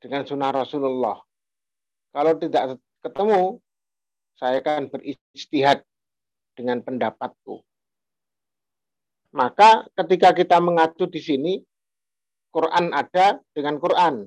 [0.00, 1.27] dengan sunnah Rasulullah.
[2.12, 3.60] Kalau tidak ketemu,
[4.38, 5.82] saya akan beristihad
[6.54, 7.62] dengan pendapatku.
[9.34, 11.54] Maka ketika kita mengacu di sini,
[12.48, 14.24] Quran ada dengan Quran.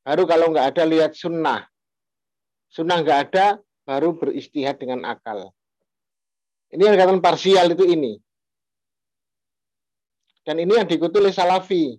[0.00, 1.68] Baru kalau nggak ada lihat sunnah.
[2.72, 5.52] Sunnah nggak ada, baru beristihad dengan akal.
[6.70, 8.16] Ini yang dikatakan parsial itu ini.
[10.46, 11.98] Dan ini yang diikuti oleh Salafi.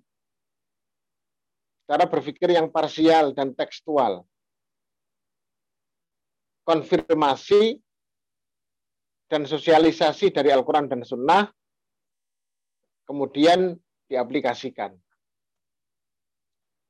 [1.85, 4.23] Cara berpikir yang parsial dan tekstual.
[6.61, 7.79] Konfirmasi
[9.31, 11.47] dan sosialisasi dari Al-Quran dan Sunnah
[13.07, 13.75] kemudian
[14.11, 14.95] diaplikasikan.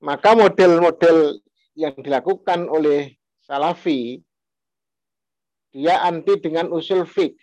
[0.02, 1.38] Maka model-model
[1.78, 4.18] yang dilakukan oleh Salafi,
[5.70, 7.38] dia anti dengan usul fik.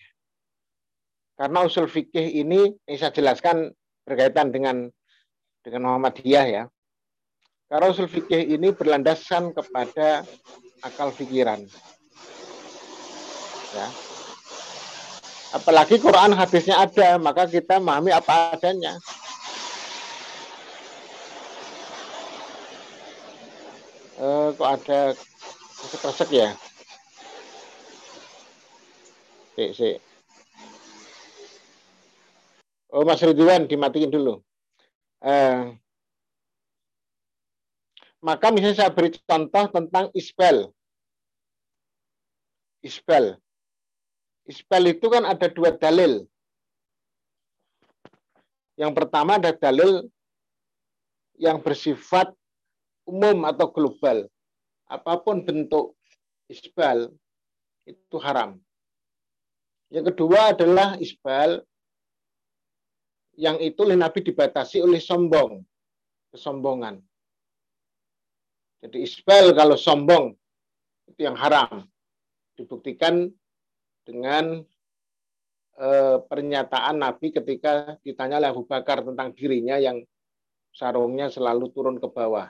[1.38, 3.70] Karena usul fikih ini, ini saya jelaskan
[4.02, 4.90] berkaitan dengan
[5.62, 6.64] dengan Muhammadiyah ya.
[7.70, 10.26] Karena usul fikih ini berlandaskan kepada
[10.82, 11.62] akal pikiran.
[13.68, 13.86] Ya,
[15.48, 19.00] Apalagi Quran hadisnya ada, maka kita memahami apa adanya.
[24.18, 25.00] Eh, kok ada
[25.78, 26.48] kresek-kresek ya?
[29.56, 29.96] Sik, sik.
[32.92, 34.44] Oh, Mas Ridwan dimatiin dulu.
[35.24, 35.72] Eh,
[38.20, 40.76] maka misalnya saya beri contoh tentang isbel.
[42.84, 43.40] Isbel.
[44.48, 46.24] Ispel itu kan ada dua dalil.
[48.80, 50.08] Yang pertama ada dalil
[51.36, 52.32] yang bersifat
[53.04, 54.24] umum atau global.
[54.88, 55.92] Apa pun bentuk
[56.48, 57.12] isbal
[57.84, 58.56] itu haram.
[59.92, 61.60] Yang kedua adalah isbal
[63.36, 65.60] yang itu oleh Nabi dibatasi oleh sombong,
[66.32, 67.04] kesombongan.
[68.80, 70.32] Jadi isbal kalau sombong
[71.08, 71.84] itu yang haram.
[72.58, 73.30] Dibuktikan
[74.08, 74.64] dengan
[75.76, 80.00] eh, pernyataan Nabi ketika ditanya oleh Abu Bakar tentang dirinya yang
[80.72, 82.48] sarungnya selalu turun ke bawah.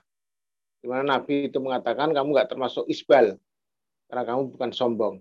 [0.79, 3.35] Di mana Nabi itu mengatakan kamu nggak termasuk isbal
[4.07, 5.19] karena kamu bukan sombong.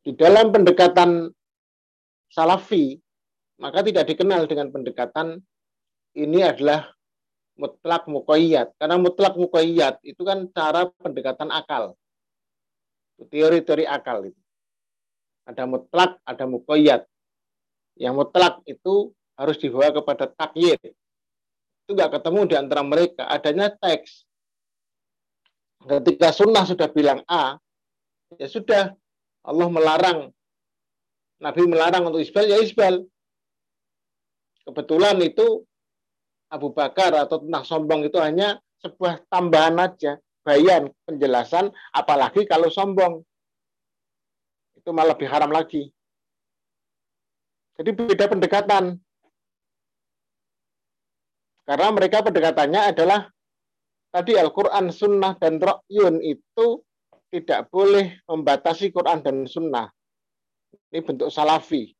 [0.00, 1.28] Di dalam pendekatan
[2.32, 2.96] salafi,
[3.60, 5.36] maka tidak dikenal dengan pendekatan
[6.16, 6.88] ini adalah
[7.60, 8.72] mutlak mukoyat.
[8.80, 11.92] Karena mutlak mukoyat itu kan cara pendekatan akal.
[13.28, 14.40] Teori-teori akal itu.
[15.48, 17.08] Ada mutlak, ada mukoyat.
[17.96, 20.80] Yang mutlak itu harus dibawa kepada takyir.
[21.84, 23.24] Itu nggak ketemu di antara mereka.
[23.28, 24.28] Adanya teks.
[25.88, 27.56] Ketika sunnah sudah bilang A,
[28.36, 28.92] ya sudah.
[29.48, 30.18] Allah melarang.
[31.40, 33.06] Nabi melarang untuk isbal, ya isbal.
[34.68, 35.64] Kebetulan itu
[36.52, 43.20] Abu Bakar atau tentang sombong itu hanya sebuah tambahan aja, bayan, penjelasan, apalagi kalau sombong.
[44.80, 45.92] Itu malah lebih haram lagi.
[47.76, 48.96] Jadi beda pendekatan.
[51.68, 53.28] Karena mereka pendekatannya adalah
[54.08, 56.80] tadi Al-Quran, Sunnah, dan Ra'yun itu
[57.28, 59.92] tidak boleh membatasi Quran dan Sunnah.
[60.88, 61.92] Ini bentuk salafi.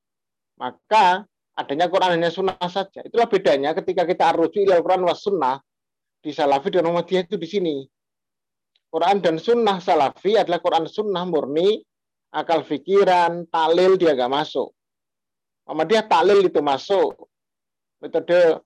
[0.56, 3.02] Maka adanya Quran hanya sunnah saja.
[3.02, 5.58] Itulah bedanya ketika kita arruju ilal Quran was sunnah
[6.22, 7.76] di Salafi dan Muhammadiyah itu di sini.
[8.88, 11.80] Quran dan sunnah Salafi adalah Quran sunnah murni,
[12.32, 14.72] akal fikiran, talil dia gak masuk.
[15.68, 17.28] Muhammadiyah talil itu masuk.
[18.00, 18.64] Metode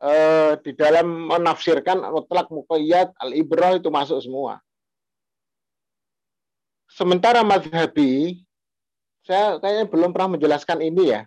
[0.00, 4.56] eh, di dalam menafsirkan mutlak muqayyad al-ibrah itu masuk semua.
[6.88, 8.40] Sementara madhabi,
[9.24, 11.22] saya kayaknya belum pernah menjelaskan ini ya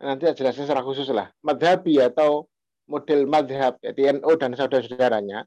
[0.00, 1.32] nanti jelasnya secara khusus lah.
[1.40, 2.48] Madhabi atau
[2.86, 5.42] model madhab, jadi NU dan saudara-saudaranya,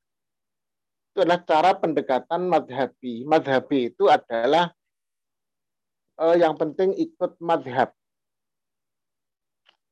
[1.10, 3.26] itu adalah cara pendekatan madhabi.
[3.26, 4.70] Madhabi itu adalah
[6.22, 7.90] eh, yang penting ikut madhab.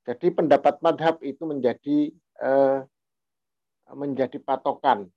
[0.08, 2.80] Jadi pendapat madhab itu menjadi eh,
[3.92, 5.10] menjadi patokan.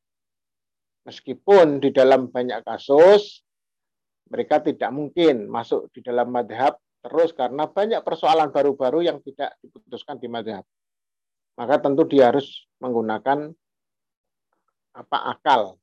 [1.05, 3.45] Meskipun di dalam banyak kasus
[4.31, 10.21] mereka tidak mungkin masuk di dalam madhab terus karena banyak persoalan baru-baru yang tidak diputuskan
[10.21, 10.63] di madhab.
[11.57, 13.51] Maka tentu dia harus menggunakan
[14.95, 15.80] apa akal.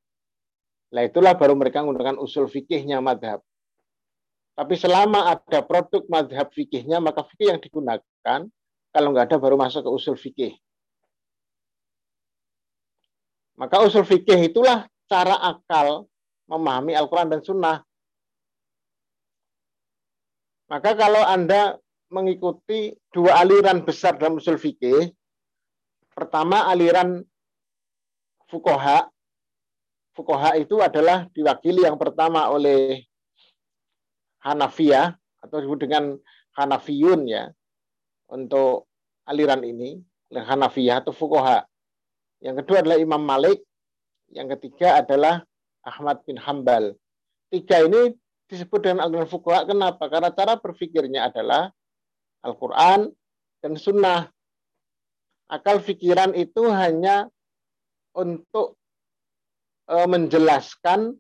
[0.88, 3.44] Nah itulah baru mereka menggunakan usul fikihnya madhab.
[4.58, 8.40] Tapi selama ada produk madhab fikihnya, maka fikih yang digunakan,
[8.90, 10.58] kalau nggak ada baru masuk ke usul fikih.
[13.58, 16.10] Maka usul fikih itulah cara akal
[16.50, 17.78] memahami Al-Quran dan Sunnah.
[20.68, 21.78] Maka kalau Anda
[22.10, 25.12] mengikuti dua aliran besar dalam usul fikih,
[26.16, 27.22] pertama aliran
[28.50, 29.06] fukoha.
[30.18, 33.06] Fukoha itu adalah diwakili yang pertama oleh
[34.42, 35.14] Hanafiyah
[35.46, 36.18] atau disebut dengan
[36.58, 37.54] Hanafiyun ya
[38.26, 38.90] untuk
[39.30, 40.02] aliran ini
[40.34, 41.70] oleh Hanafiyah atau fukoha.
[42.42, 43.62] Yang kedua adalah Imam Malik,
[44.34, 45.46] yang ketiga adalah
[45.86, 46.98] Ahmad bin Hambal.
[47.54, 48.18] Tiga ini
[48.50, 49.70] disebut dengan aliran fuqaha.
[49.70, 50.10] Kenapa?
[50.10, 51.70] Karena cara berpikirnya adalah
[52.42, 53.14] Al-Quran
[53.62, 54.34] dan Sunnah.
[55.48, 57.30] Akal pikiran itu hanya
[58.18, 58.77] untuk
[59.88, 61.16] menjelaskan,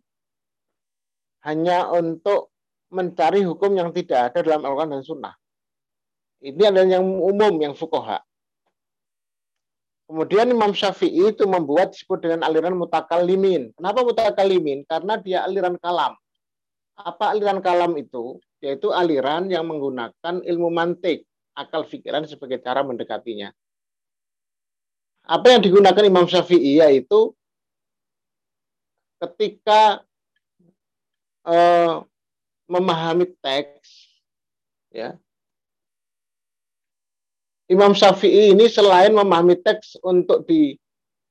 [1.48, 2.52] hanya untuk
[2.92, 5.36] mencari hukum yang tidak ada dalam Al-Quran dan Sunnah.
[6.44, 8.22] Ini adalah yang umum, yang fukoha.
[10.08, 13.76] Kemudian Imam Syafi'i itu membuat disebut dengan aliran mutakalimin.
[13.76, 14.88] Kenapa mutakalimin?
[14.88, 16.16] Karena dia aliran kalam.
[16.96, 18.40] Apa aliran kalam itu?
[18.64, 23.52] Yaitu aliran yang menggunakan ilmu mantik, akal pikiran sebagai cara mendekatinya.
[25.28, 27.36] Apa yang digunakan Imam Syafi'i yaitu
[29.18, 30.06] ketika
[31.46, 32.06] uh,
[32.70, 34.18] memahami teks,
[34.94, 35.18] ya,
[37.68, 40.48] Imam Syafi'i ini selain memahami teks untuk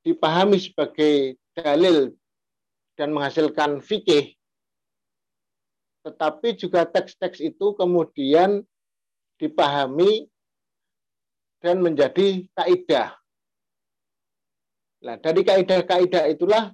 [0.04, 2.12] dipahami sebagai dalil
[2.96, 4.36] dan menghasilkan fikih,
[6.04, 8.60] tetapi juga teks-teks itu kemudian
[9.40, 10.28] dipahami
[11.64, 13.16] dan menjadi kaidah.
[15.04, 16.72] Nah, dari kaidah-kaidah itulah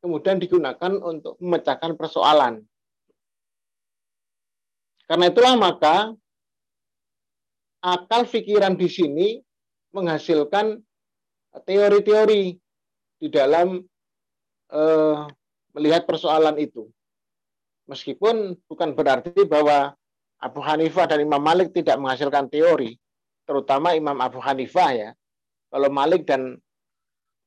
[0.00, 2.64] kemudian digunakan untuk memecahkan persoalan.
[5.04, 6.14] Karena itulah maka
[7.84, 9.28] akal pikiran di sini
[9.90, 10.80] menghasilkan
[11.66, 12.54] teori-teori
[13.20, 13.82] di dalam
[14.70, 15.20] eh,
[15.74, 16.88] melihat persoalan itu.
[17.90, 19.98] Meskipun bukan berarti bahwa
[20.40, 22.96] Abu Hanifah dan Imam Malik tidak menghasilkan teori,
[23.44, 25.10] terutama Imam Abu Hanifah ya.
[25.74, 26.56] Kalau Malik dan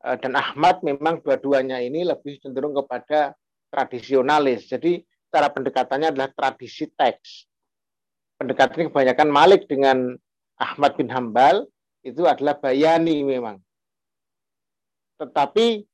[0.03, 3.31] dan Ahmad memang dua-duanya ini lebih cenderung kepada
[3.71, 4.67] tradisionalis.
[4.67, 4.99] Jadi
[5.31, 7.47] cara pendekatannya adalah tradisi teks.
[8.33, 10.19] pendekatan kebanyakan Malik dengan
[10.59, 11.63] Ahmad bin Hambal
[12.03, 13.55] itu adalah bayani memang.
[15.15, 15.87] Tetapi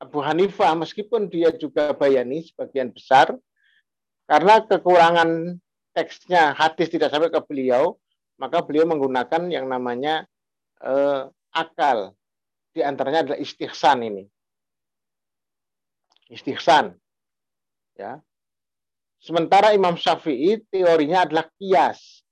[0.00, 3.36] Abu Hanifah meskipun dia juga bayani sebagian besar
[4.24, 5.60] karena kekurangan
[5.92, 7.98] teksnya hadis tidak sampai ke beliau,
[8.38, 10.24] maka beliau menggunakan yang namanya
[10.80, 12.14] eh, akal.
[12.72, 14.24] Di antaranya adalah istihsan ini.
[16.28, 16.92] Istihsan.
[17.96, 18.20] Ya.
[19.18, 22.22] Sementara Imam Syafi'i teorinya adalah kias.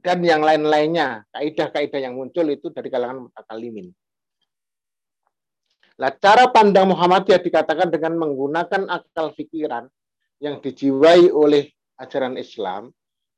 [0.00, 3.92] Dan yang lain-lainnya, kaidah-kaidah yang muncul itu dari kalangan mutakalimin.
[6.00, 9.84] Nah, cara pandang Muhammadiyah dikatakan dengan menggunakan akal pikiran
[10.40, 11.68] yang dijiwai oleh
[12.00, 12.88] ajaran Islam,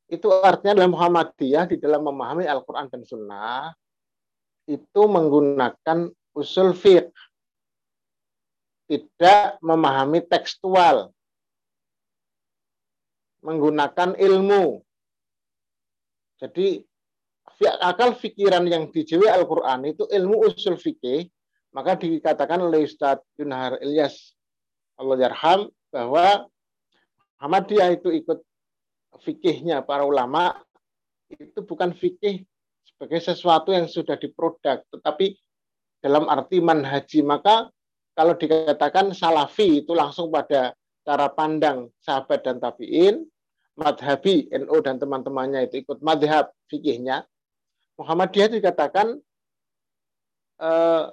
[0.07, 3.74] itu artinya dalam Muhammadiyah di dalam memahami Al-Quran dan Sunnah,
[4.66, 7.10] itu menggunakan usul fiqh,
[8.86, 11.10] tidak memahami tekstual,
[13.42, 14.80] menggunakan ilmu.
[16.38, 16.82] Jadi
[17.82, 21.30] akal pikiran yang dijiwai Al-Quran itu ilmu usul fikih
[21.72, 24.36] maka dikatakan oleh Ustadz Yunhar Ilyas
[25.00, 26.46] Allah yarham bahwa
[27.40, 28.38] Muhammadiyah itu ikut
[29.24, 30.58] fikihnya para ulama
[31.32, 32.44] itu bukan fikih
[33.03, 35.34] sebagai sesuatu yang sudah diproduk, tetapi
[35.98, 37.26] dalam arti manhaji.
[37.26, 37.66] Maka
[38.14, 40.70] kalau dikatakan salafi itu langsung pada
[41.03, 43.26] cara pandang sahabat dan tabiin,
[43.74, 47.26] madhabi, NO dan teman-temannya itu ikut madhab fikihnya.
[47.98, 49.18] Muhammadiyah dikatakan
[50.62, 51.05] eh,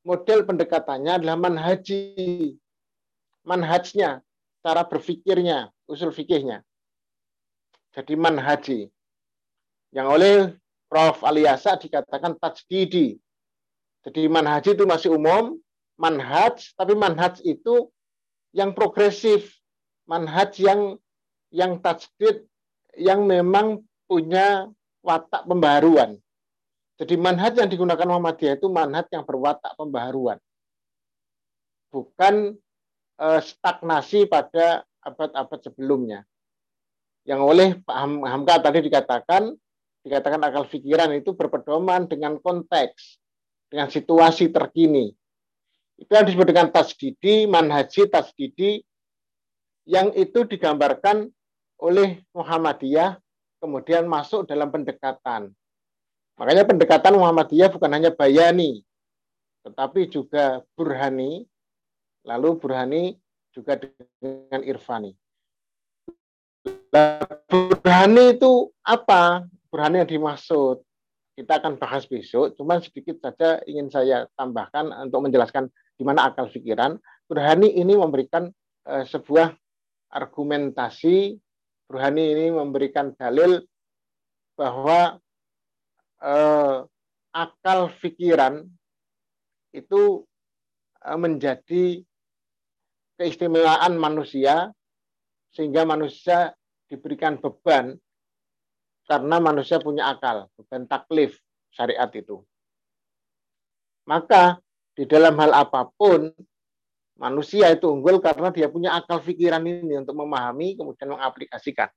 [0.00, 2.56] model pendekatannya adalah manhaji.
[3.44, 4.24] Manhajnya,
[4.64, 6.64] cara berpikirnya, usul fikihnya.
[7.92, 8.88] Jadi manhaji.
[9.92, 10.36] Yang oleh
[10.88, 11.24] Prof.
[11.24, 13.18] Aliasa dikatakan tajdidi.
[14.04, 15.56] Jadi manhaji itu masih umum,
[15.96, 17.88] manhaj, tapi manhaj itu
[18.52, 19.56] yang progresif,
[20.04, 21.00] manhaj yang
[21.48, 22.44] yang tajdid,
[23.00, 24.68] yang memang punya
[25.00, 26.20] watak pembaruan.
[26.94, 30.38] Jadi manhaj yang digunakan Muhammadiyah itu manhaj yang berwatak pembaharuan.
[31.90, 32.54] Bukan
[33.18, 36.22] eh, stagnasi pada abad-abad sebelumnya.
[37.24, 39.56] Yang oleh Pak Hamka tadi dikatakan,
[40.04, 43.18] dikatakan akal pikiran itu berpedoman dengan konteks,
[43.72, 45.10] dengan situasi terkini.
[45.96, 48.84] Itu yang disebut dengan tasdidi, manhaji tasdidi,
[49.88, 51.32] yang itu digambarkan
[51.80, 53.16] oleh Muhammadiyah,
[53.58, 55.54] kemudian masuk dalam pendekatan
[56.34, 58.82] Makanya pendekatan Muhammadiyah bukan hanya bayani,
[59.62, 61.46] tetapi juga burhani,
[62.26, 63.02] lalu burhani
[63.54, 65.14] juga dengan irfani.
[67.50, 69.46] burhani itu apa?
[69.74, 70.86] Burhani yang dimaksud.
[71.34, 75.66] Kita akan bahas besok, cuma sedikit saja ingin saya tambahkan untuk menjelaskan
[75.98, 76.94] di mana akal pikiran.
[77.26, 78.54] Burhani ini memberikan
[78.86, 79.50] uh, sebuah
[80.14, 81.34] argumentasi,
[81.90, 83.66] Burhani ini memberikan dalil
[84.54, 85.18] bahwa
[86.22, 86.78] eh,
[87.34, 88.62] akal pikiran
[89.74, 90.22] itu
[91.02, 91.98] eh, menjadi
[93.18, 94.70] keistimewaan manusia
[95.50, 96.54] sehingga manusia
[96.86, 97.98] diberikan beban
[99.04, 101.36] karena manusia punya akal, beban taklif
[101.72, 102.40] syariat itu.
[104.08, 104.60] Maka
[104.96, 106.32] di dalam hal apa pun
[107.16, 111.88] manusia itu unggul karena dia punya akal pikiran ini untuk memahami kemudian mengaplikasikan.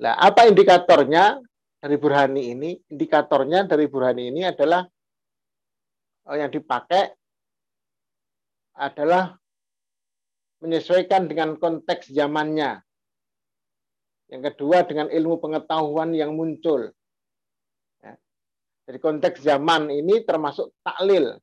[0.00, 1.38] Nah, apa indikatornya?
[1.80, 4.84] dari Burhani ini, indikatornya dari Burhani ini adalah
[6.28, 7.16] oh, yang dipakai
[8.76, 9.32] adalah
[10.60, 12.84] menyesuaikan dengan konteks zamannya.
[14.30, 16.94] Yang kedua dengan ilmu pengetahuan yang muncul.
[17.98, 18.14] Ya.
[18.86, 21.34] Jadi konteks zaman ini termasuk taklil.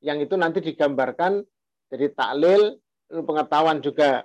[0.00, 1.44] Yang itu nanti digambarkan
[1.92, 2.80] jadi taklil,
[3.12, 4.24] ilmu pengetahuan juga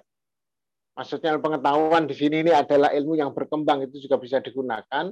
[0.96, 5.12] maksudnya pengetahuan di sini ini adalah ilmu yang berkembang itu juga bisa digunakan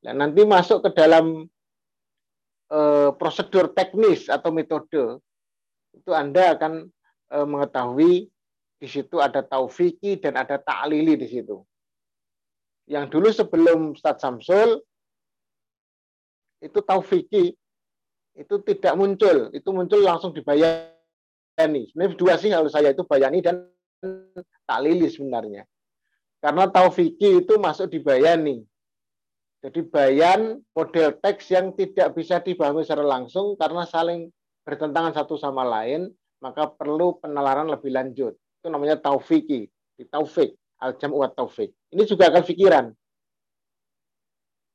[0.00, 1.44] Nah, nanti masuk ke dalam
[2.72, 5.20] eh, prosedur teknis atau metode,
[5.92, 6.88] itu Anda akan
[7.36, 8.12] eh, mengetahui
[8.80, 11.60] di situ ada taufiki dan ada ta'lili di situ.
[12.86, 14.80] Yang dulu sebelum Ustaz Samsul,
[16.60, 17.56] itu taufiki,
[18.36, 21.88] itu tidak muncul, itu muncul langsung dibayani.
[21.90, 23.68] Sebenarnya dua sih kalau saya itu bayani dan
[24.68, 25.64] taklili sebenarnya.
[26.40, 28.64] Karena taufiki itu masuk dibayani.
[29.60, 34.32] Jadi bayan model teks yang tidak bisa dipahami secara langsung karena saling
[34.64, 36.08] bertentangan satu sama lain,
[36.40, 38.32] maka perlu penalaran lebih lanjut.
[38.60, 41.70] Itu namanya taufiki, di taufik, al-jam wa taufik.
[41.92, 42.86] Ini juga akan pikiran.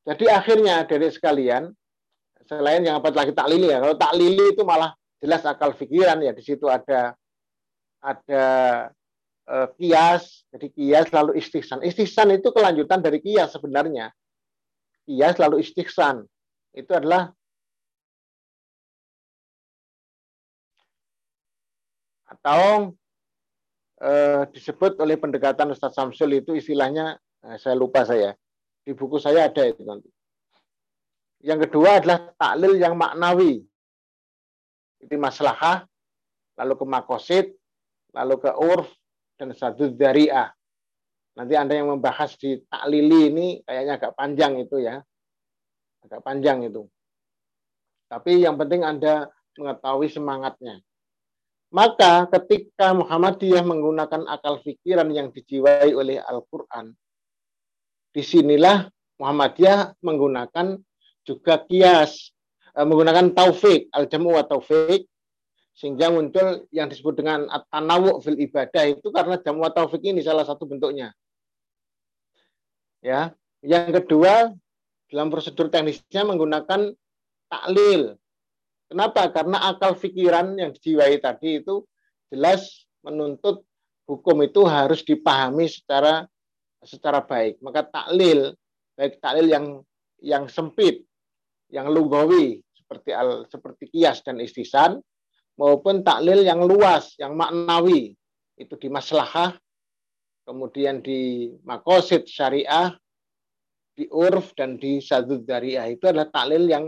[0.06, 1.74] Jadi akhirnya dari sekalian,
[2.46, 6.46] selain yang apa lagi taklili ya, kalau taklili itu malah jelas akal pikiran ya, di
[6.46, 7.18] situ ada
[8.06, 8.46] ada
[9.50, 11.82] eh, kias, jadi kias lalu istihsan.
[11.82, 14.14] Istihsan itu kelanjutan dari kias sebenarnya.
[15.10, 16.22] Kias lalu istihsan.
[16.70, 17.34] Itu adalah
[22.30, 22.94] atau
[24.06, 28.38] eh, disebut oleh pendekatan Ustaz Samsul itu istilahnya eh, saya lupa saya
[28.86, 30.10] di buku saya ada itu nanti.
[31.42, 33.66] Yang kedua adalah taklil yang maknawi.
[35.02, 35.86] Itu maslahah,
[36.58, 37.46] lalu ke makosid,
[38.14, 38.90] lalu ke urf,
[39.38, 40.54] dan satu dariah.
[41.36, 45.02] Nanti Anda yang membahas di taklili ini kayaknya agak panjang itu ya.
[46.06, 46.88] Agak panjang itu.
[48.08, 49.28] Tapi yang penting Anda
[49.58, 50.80] mengetahui semangatnya.
[51.76, 56.96] Maka ketika Muhammadiyah menggunakan akal pikiran yang dijiwai oleh Al-Quran,
[58.16, 58.88] di sinilah
[59.20, 60.80] Muhammadiyah menggunakan
[61.28, 62.32] juga kias,
[62.80, 65.04] eh, menggunakan taufik, al-jamu wa taufik,
[65.76, 70.48] sehingga muncul yang disebut dengan at-tanawu fil ibadah itu karena jamu wa taufik ini salah
[70.48, 71.12] satu bentuknya.
[73.04, 74.56] Ya, yang kedua
[75.12, 76.96] dalam prosedur teknisnya menggunakan
[77.52, 78.16] taklil.
[78.86, 79.34] Kenapa?
[79.34, 81.82] Karena akal pikiran yang dijiwai tadi itu
[82.30, 83.66] jelas menuntut
[84.06, 86.30] hukum itu harus dipahami secara
[86.86, 87.58] secara baik.
[87.66, 88.54] Maka taklil,
[88.94, 89.66] baik taklil yang
[90.22, 91.02] yang sempit
[91.74, 95.02] yang lugawi seperti al seperti kias dan istisan
[95.58, 98.14] maupun taklil yang luas yang maknawi
[98.56, 99.58] itu di maslahah
[100.46, 102.94] kemudian di makosid syariah
[103.96, 106.86] di urf dan di sadud dariah itu adalah taklil yang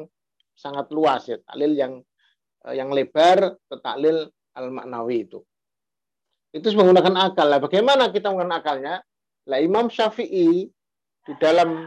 [0.58, 1.94] sangat luas ya taklil yang
[2.66, 4.26] eh, yang lebar ke taklil
[4.58, 5.46] al maknawi itu.
[6.50, 7.46] Itu menggunakan akal.
[7.46, 8.96] Lah bagaimana kita menggunakan akalnya?
[9.46, 10.66] Lah Imam Syafi'i
[11.24, 11.86] di dalam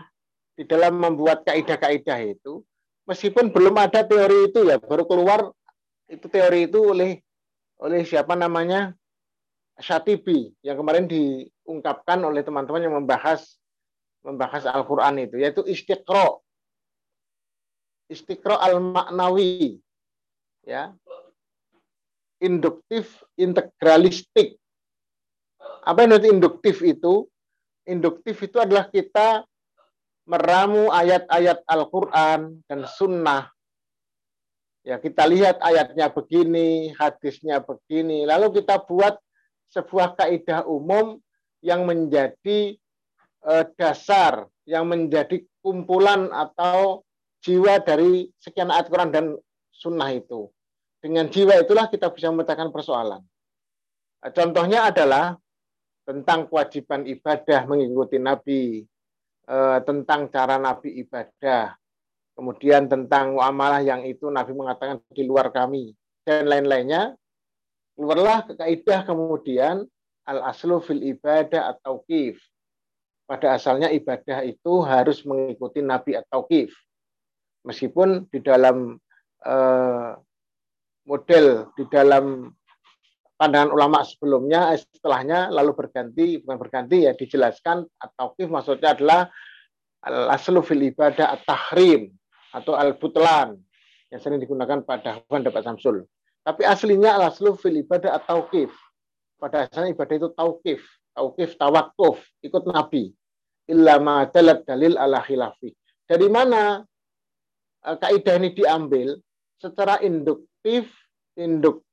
[0.54, 2.62] di dalam membuat kaidah-kaidah itu
[3.08, 5.50] meskipun belum ada teori itu ya baru keluar
[6.06, 7.18] itu teori itu oleh
[7.82, 8.94] oleh siapa namanya?
[9.80, 13.56] Syatibi yang kemarin diungkapkan oleh teman-teman yang membahas
[14.20, 16.36] membahas Al-Qur'an itu yaitu istiqra
[18.10, 19.78] istiqra al-maknawi
[20.66, 20.90] ya.
[22.42, 24.58] Induktif integralistik.
[25.86, 27.28] Apa yang induktif itu?
[27.86, 29.44] Induktif itu adalah kita
[30.24, 33.48] meramu ayat-ayat Al-Quran dan Sunnah.
[34.80, 39.20] Ya, kita lihat ayatnya begini, hadisnya begini, lalu kita buat
[39.68, 41.20] sebuah kaidah umum
[41.60, 42.80] yang menjadi
[43.44, 47.04] eh, dasar, yang menjadi kumpulan atau
[47.40, 49.26] jiwa dari sekian ayat Quran dan
[49.72, 50.48] Sunnah itu.
[51.00, 53.24] Dengan jiwa itulah kita bisa memetakan persoalan.
[54.20, 55.40] Contohnya adalah
[56.04, 58.84] tentang kewajiban ibadah mengikuti Nabi,
[59.48, 61.72] eh, tentang cara Nabi ibadah,
[62.36, 65.96] kemudian tentang muamalah yang itu Nabi mengatakan di luar kami
[66.28, 67.16] dan lain-lainnya.
[67.96, 69.84] Keluarlah kaidah kemudian
[70.28, 72.40] al aslu fil ibadah atau kif.
[73.24, 76.72] Pada asalnya ibadah itu harus mengikuti Nabi atau kif.
[77.66, 78.96] Meskipun di dalam
[79.44, 80.12] eh,
[81.04, 81.46] model
[81.76, 82.48] di dalam
[83.40, 89.28] pandangan ulama sebelumnya eh, setelahnya lalu berganti bukan berganti ya dijelaskan atau kif maksudnya adalah
[90.04, 92.12] al aslu fil ibadah at tahrim
[92.52, 93.56] atau al butlan
[94.10, 96.02] yang sering digunakan pada Hafan dapat Samsul.
[96.42, 98.72] Tapi aslinya al aslu fil ibadah at tauqif.
[99.40, 100.80] Pada asalnya ibadah itu tauqif,
[101.16, 103.08] tauqif tawakuf, ikut Nabi.
[103.70, 105.72] Illa ma dalil ala khilafi.
[106.04, 106.82] Dari mana
[107.84, 109.16] kaidah ini diambil
[109.60, 110.88] secara induktif,
[111.36, 111.84] induk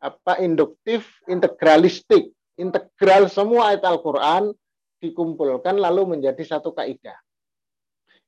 [0.00, 4.52] apa induktif, integralistik, integral semua ayat Al-Qur'an
[5.00, 7.16] dikumpulkan lalu menjadi satu kaidah.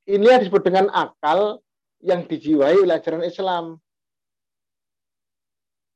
[0.05, 1.65] Ini yang disebut dengan akal
[2.05, 3.79] yang dijiwai oleh ajaran Islam.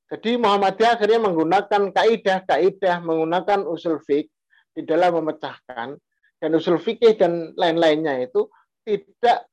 [0.06, 4.30] Jadi Muhammadiyah akhirnya menggunakan kaidah-kaidah, menggunakan usul fik
[4.70, 5.98] di dalam memecahkan
[6.38, 8.46] dan usul fikih dan lain-lainnya itu
[8.86, 9.50] tidak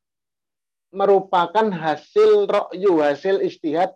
[0.94, 3.92] merupakan hasil rokyu, hasil istihad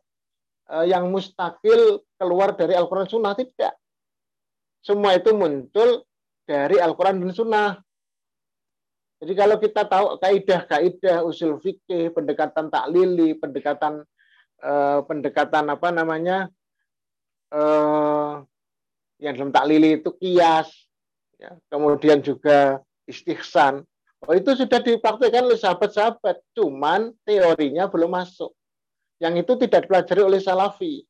[0.68, 3.72] Eh, yang mustakil keluar dari Al-Quran Sunnah tidak.
[4.84, 6.04] Semua itu muncul
[6.44, 7.80] dari Al-Quran dan Sunnah.
[9.24, 14.04] Jadi kalau kita tahu kaidah-kaidah usul fikih, pendekatan taklili, pendekatan
[14.60, 16.52] eh, pendekatan apa namanya
[17.56, 18.34] eh,
[19.24, 20.68] yang dalam taklili itu kias,
[21.40, 23.88] ya, kemudian juga istihsan.
[24.26, 28.50] Oh itu sudah dipraktikkan oleh sahabat-sahabat, cuman teorinya belum masuk.
[29.22, 31.06] Yang itu tidak dipelajari oleh Salafi.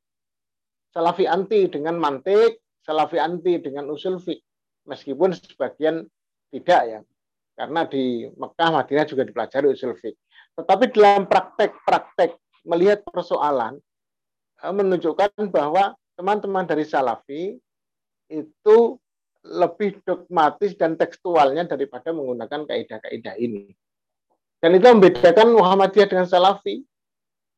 [0.91, 4.43] Salafi anti dengan mantik, Salafi anti dengan usul fik.
[4.88, 6.03] Meskipun sebagian
[6.51, 6.99] tidak ya.
[7.55, 10.16] Karena di Mekah, Madinah juga dipelajari usul fik.
[10.60, 12.36] Tetapi dalam praktek-praktek
[12.68, 13.80] melihat persoalan,
[14.64, 17.55] eh, menunjukkan bahwa teman-teman dari Salafi
[18.28, 18.78] itu
[19.47, 23.71] lebih dogmatis dan tekstualnya daripada menggunakan kaidah-kaidah ini.
[24.57, 26.81] Dan itu membedakan Muhammadiyah dengan Salafi.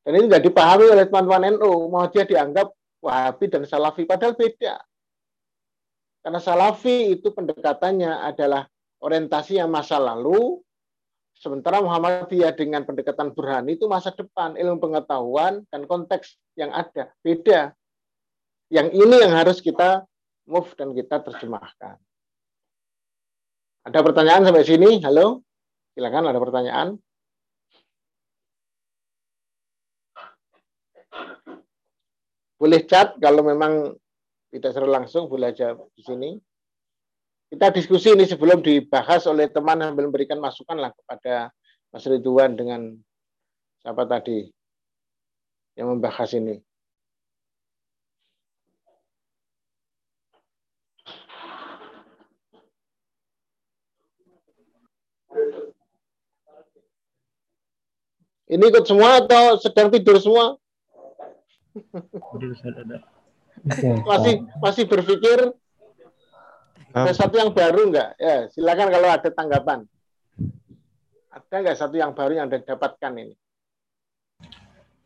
[0.04, 1.92] Dan ini tidak dipahami oleh teman-teman NU.
[1.92, 2.68] Muhammadiyah dianggap
[3.00, 4.76] Wahabi dan Salafi, padahal beda.
[6.20, 8.68] Karena Salafi itu pendekatannya adalah
[9.00, 10.60] orientasi yang masa lalu,
[11.40, 17.16] sementara Muhammadiyah dengan pendekatan burhani itu masa depan, ilmu pengetahuan dan konteks yang ada.
[17.24, 17.72] Beda.
[18.68, 20.04] Yang ini yang harus kita
[20.50, 22.02] move dan kita terjemahkan.
[23.86, 24.98] Ada pertanyaan sampai sini?
[25.06, 25.46] Halo?
[25.94, 26.98] Silakan ada pertanyaan.
[32.60, 33.96] Boleh chat kalau memang
[34.52, 36.36] tidak secara langsung, boleh aja di sini.
[37.50, 41.50] Kita diskusi ini sebelum dibahas oleh teman sambil memberikan masukan lah kepada
[41.90, 42.94] Mas Ridwan dengan
[43.82, 44.46] siapa tadi
[45.80, 46.62] yang membahas ini.
[58.50, 60.58] Ini ikut semua atau sedang tidur semua?
[64.10, 65.54] masih masih berpikir
[66.90, 68.18] ada satu yang baru enggak?
[68.18, 69.80] Ya, silakan kalau ada tanggapan.
[71.30, 73.36] Ada enggak satu yang baru yang Anda dapatkan ini?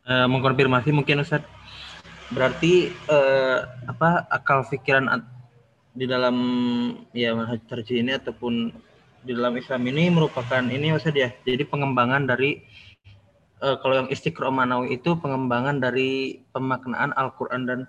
[0.08, 1.44] Uh, mengkonfirmasi mungkin Ustaz.
[2.32, 5.12] Berarti uh, apa akal pikiran
[5.92, 6.36] di dalam
[7.12, 7.60] ya manhaj
[7.92, 8.72] ini ataupun
[9.24, 11.36] di dalam Islam ini merupakan ini Ustaz ya.
[11.44, 12.64] Jadi pengembangan dari
[13.64, 17.80] uh, kalau yang istiqro manawi itu pengembangan dari pemaknaan Al-Qur'an dan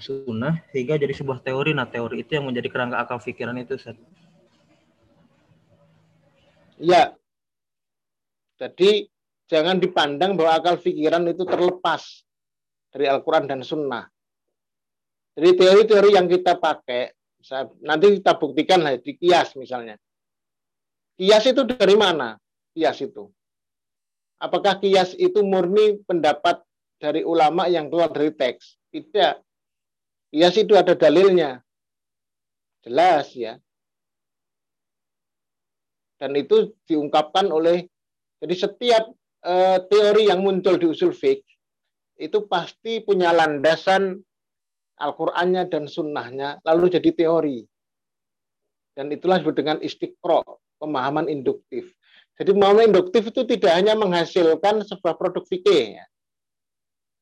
[0.00, 1.76] sunnah sehingga jadi sebuah teori.
[1.76, 4.00] Nah, teori itu yang menjadi kerangka akal pikiran itu, Ustaz.
[6.80, 7.12] Iya.
[8.56, 9.06] Jadi
[9.46, 12.24] jangan dipandang bahwa akal pikiran itu terlepas
[12.88, 14.08] dari Al-Quran dan Sunnah.
[15.32, 17.12] Jadi teori-teori yang kita pakai,
[17.84, 19.96] nanti kita buktikan lah di kias misalnya.
[21.16, 22.36] Kias itu dari mana?
[22.72, 23.32] Kias itu.
[24.42, 26.58] Apakah kias itu murni pendapat
[26.98, 28.74] dari ulama yang keluar dari teks?
[28.90, 29.38] Tidak.
[30.34, 31.62] Kias itu ada dalilnya.
[32.82, 33.54] Jelas ya.
[36.18, 37.86] Dan itu diungkapkan oleh
[38.42, 39.14] jadi setiap
[39.46, 41.46] uh, teori yang muncul di usul fik
[42.18, 44.18] itu pasti punya landasan
[44.98, 47.62] Al-Qur'annya dan sunnahnya lalu jadi teori.
[48.92, 51.90] Dan itulah disebut dengan istiqro, pemahaman induktif.
[52.40, 56.00] Jadi pemahaman induktif itu tidak hanya menghasilkan sebuah produk fikih.
[56.00, 56.06] Ya.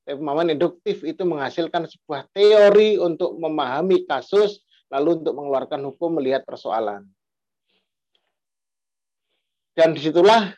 [0.06, 7.06] Pemahaman induktif itu menghasilkan sebuah teori untuk memahami kasus, lalu untuk mengeluarkan hukum melihat persoalan.
[9.74, 10.50] Dan di situlah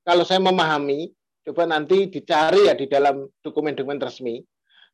[0.00, 1.12] kalau saya memahami,
[1.44, 4.40] coba nanti dicari ya di dalam dokumen-dokumen resmi,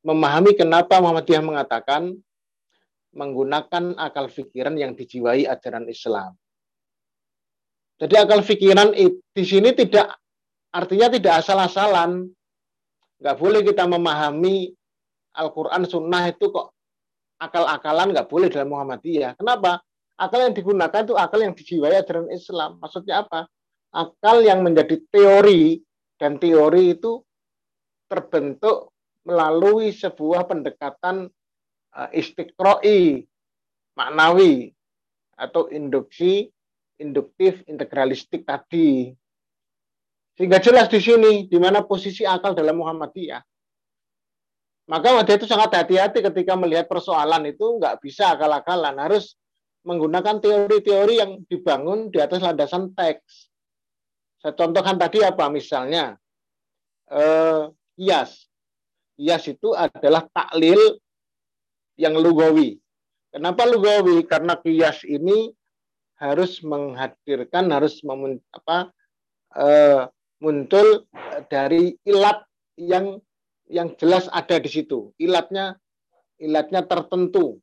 [0.02, 2.14] memahami kenapa Muhammadiyah mengatakan
[3.16, 6.36] menggunakan akal pikiran yang dijiwai ajaran Islam.
[7.96, 8.92] Jadi akal pikiran
[9.32, 10.20] di sini tidak
[10.68, 12.28] artinya tidak asal-asalan.
[13.16, 14.76] Nggak boleh kita memahami
[15.36, 16.76] Al-Quran Sunnah itu kok
[17.40, 19.36] akal-akalan nggak boleh dalam Muhammadiyah.
[19.40, 19.80] Kenapa?
[20.16, 22.80] Akal yang digunakan itu akal yang dijiwai ajaran Islam.
[22.80, 23.48] Maksudnya apa?
[23.92, 25.80] Akal yang menjadi teori
[26.16, 27.20] dan teori itu
[28.08, 28.92] terbentuk
[29.28, 31.28] melalui sebuah pendekatan
[31.92, 33.28] uh, istiqroi
[33.96, 34.72] maknawi
[35.36, 36.48] atau induksi
[37.00, 39.12] induktif integralistik tadi.
[40.36, 43.40] Sehingga jelas di sini di mana posisi akal dalam Muhammadiyah.
[44.86, 49.34] Maka Muhammadiyah itu sangat hati-hati ketika melihat persoalan itu nggak bisa akal-akalan, harus
[49.86, 53.48] menggunakan teori-teori yang dibangun di atas landasan teks.
[54.42, 56.20] Saya contohkan tadi apa misalnya
[57.08, 58.46] eh, Iyas.
[59.16, 61.00] Iyas itu adalah taklil
[61.96, 62.76] yang lugawi.
[63.32, 64.20] Kenapa lugawi?
[64.28, 65.48] Karena kias ini
[66.16, 68.92] harus menghadirkan harus memun, apa
[69.56, 70.08] uh,
[70.40, 71.04] muncul
[71.48, 72.44] dari ilat
[72.76, 73.20] yang
[73.66, 75.12] yang jelas ada di situ.
[75.20, 75.76] Ilatnya
[76.40, 77.60] ilatnya tertentu.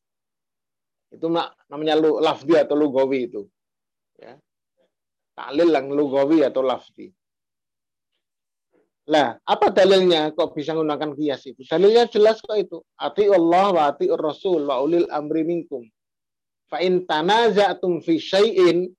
[1.14, 1.30] Itu
[1.70, 3.46] namanya lafdi atau lugawi itu.
[4.18, 4.38] Ya.
[5.34, 7.14] Taklil yang lugawi atau lafdi.
[9.04, 11.68] Lah, apa dalilnya kok bisa menggunakan kias itu?
[11.68, 12.80] Dalilnya jelas kok itu.
[12.96, 15.84] Ati Allah wa ati Rasul wa ulil amri minkum.
[16.74, 18.90] Fa in tanaza'tum fi syai'in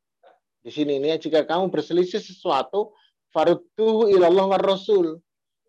[0.62, 2.94] di sini ini jika kamu berselisih sesuatu
[3.34, 5.18] farudduhu ilallah war rasul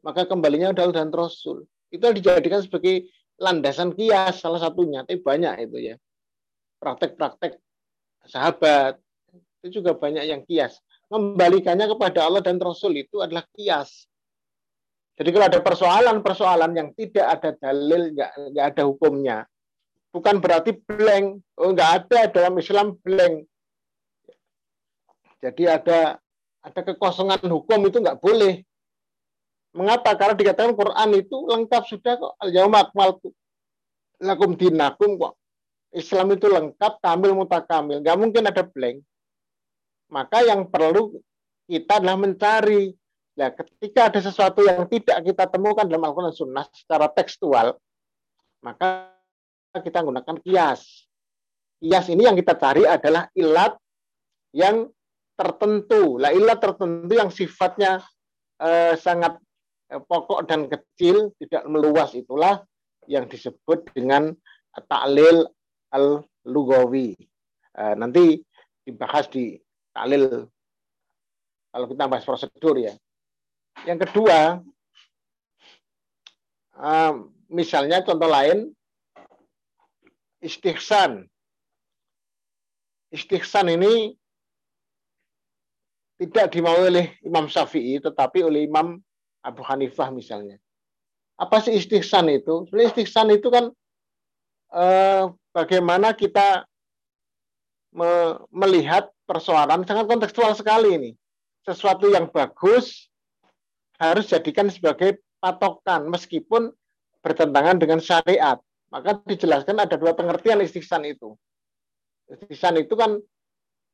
[0.06, 1.66] maka kembalinya adalah dan rasul.
[1.89, 3.10] Itu dijadikan sebagai
[3.41, 5.95] landasan kias salah satunya, tapi banyak itu ya.
[6.78, 7.58] Praktek-praktek
[8.30, 9.01] sahabat
[9.66, 10.78] itu juga banyak yang kias.
[11.10, 14.06] Membalikannya kepada Allah dan Rasul itu adalah kias.
[15.18, 19.49] Jadi kalau ada persoalan-persoalan yang tidak ada dalil, nggak ada hukumnya,
[20.16, 21.43] bukan berarti blank.
[21.59, 23.43] Oh, enggak ada dalam Islam blank.
[25.43, 26.16] Jadi ada
[26.63, 28.63] ada kekosongan hukum itu enggak boleh.
[29.76, 30.16] Mengapa?
[30.16, 32.34] Karena dikatakan Quran itu lengkap sudah kok.
[32.39, 33.36] Akmaltu
[34.24, 35.36] lakum dinakum kok.
[35.91, 37.99] Islam itu lengkap, kamil mutakamil.
[37.99, 39.03] Enggak mungkin ada blank.
[40.07, 41.20] Maka yang perlu
[41.68, 42.95] kita adalah mencari.
[43.36, 47.76] Nah, ketika ada sesuatu yang tidak kita temukan dalam Al-Quran Sunnah secara tekstual,
[48.63, 49.14] maka
[49.84, 51.07] kita gunakan kias.
[51.80, 53.76] Kias ini yang kita cari adalah ilat
[54.55, 54.88] yang
[55.36, 56.19] tertentu.
[56.19, 57.99] Lah ilat tertentu yang sifatnya
[58.59, 59.36] eh, sangat
[59.91, 62.63] eh, pokok dan kecil, tidak meluas itulah
[63.05, 64.32] yang disebut dengan
[64.88, 65.47] taklil
[65.91, 67.15] al-lugawi.
[67.76, 68.39] Eh, nanti
[68.84, 69.55] dibahas di
[69.91, 70.47] taklil
[71.71, 72.95] kalau kita bahas prosedur ya.
[73.84, 74.63] Yang kedua,
[76.80, 77.13] eh,
[77.51, 78.74] misalnya contoh lain
[80.44, 81.28] istihsan.
[83.14, 84.18] Istihsan ini
[86.20, 89.00] tidak dimau oleh Imam Syafi'i, tetapi oleh Imam
[89.44, 90.58] Abu Hanifah misalnya.
[91.36, 92.66] Apa sih istihsan itu?
[92.68, 93.70] Sebenarnya istihsan itu kan
[94.72, 96.64] eh, bagaimana kita
[97.96, 101.12] me melihat persoalan sangat kontekstual sekali ini.
[101.64, 103.08] Sesuatu yang bagus
[104.00, 106.72] harus jadikan sebagai patokan meskipun
[107.24, 108.60] bertentangan dengan syariat.
[108.96, 111.36] Maka dijelaskan ada dua pengertian istihsan itu.
[112.32, 113.20] Istihsan itu kan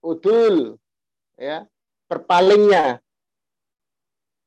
[0.05, 0.77] udul,
[1.41, 1.65] ya,
[2.05, 3.01] berpalingnya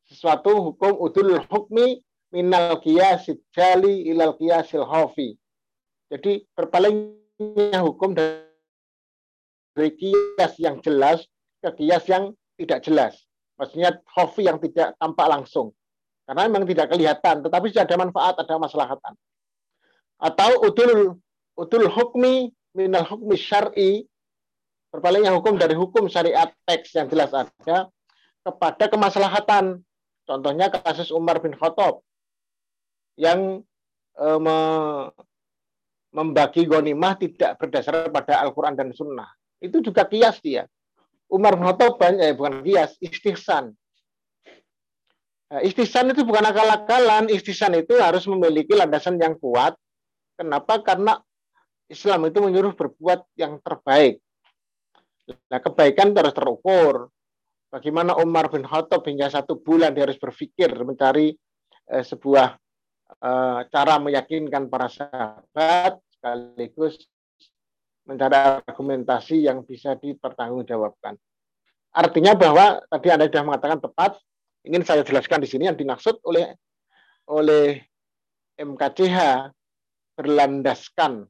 [0.07, 1.99] sesuatu hukum udul hukmi
[2.31, 5.35] minal kiyasid jali ilal kiyasil hofi.
[6.07, 11.27] Jadi berpalingnya hukum dari kias yang jelas
[11.67, 13.27] ke kias yang tidak jelas.
[13.59, 15.75] Maksudnya hofi yang tidak tampak langsung.
[16.31, 19.19] Karena memang tidak kelihatan, tetapi sudah ada manfaat, ada maslahatan
[20.25, 21.21] atau udul
[21.61, 24.09] udul hukmi minal hukmi syar'i.
[24.89, 27.91] Berpalingnya hukum dari hukum syariat teks yang jelas ada
[28.47, 29.83] kepada kemaslahatan.
[30.25, 32.01] Contohnya kasus Umar bin Khattab
[33.19, 33.67] yang
[34.15, 34.57] e, me,
[36.15, 39.27] membagi gonimah tidak berdasar pada Al-Quran dan Sunnah.
[39.59, 40.71] Itu juga kias dia.
[41.27, 43.75] Umar bin Khattab banyak eh, bukan kias istihsan.
[45.51, 47.27] Nah, istihsan itu bukan akal-akalan.
[47.35, 49.75] Istihsan itu harus memiliki landasan yang kuat
[50.35, 50.83] Kenapa?
[50.83, 51.19] Karena
[51.87, 54.19] Islam itu menyuruh berbuat yang terbaik.
[55.49, 57.09] Nah, kebaikan terus terukur.
[57.73, 61.35] Bagaimana Umar bin Khattab hingga satu bulan dia harus berpikir mencari
[61.91, 62.55] eh, sebuah
[63.19, 67.03] eh, cara meyakinkan para sahabat sekaligus
[68.05, 71.17] mencari argumentasi yang bisa dipertanggungjawabkan.
[71.95, 74.13] Artinya bahwa tadi Anda sudah mengatakan tepat,
[74.67, 76.53] ingin saya jelaskan di sini yang dimaksud oleh
[77.31, 77.81] oleh
[78.61, 79.49] MKCH
[80.15, 81.27] berlandaskan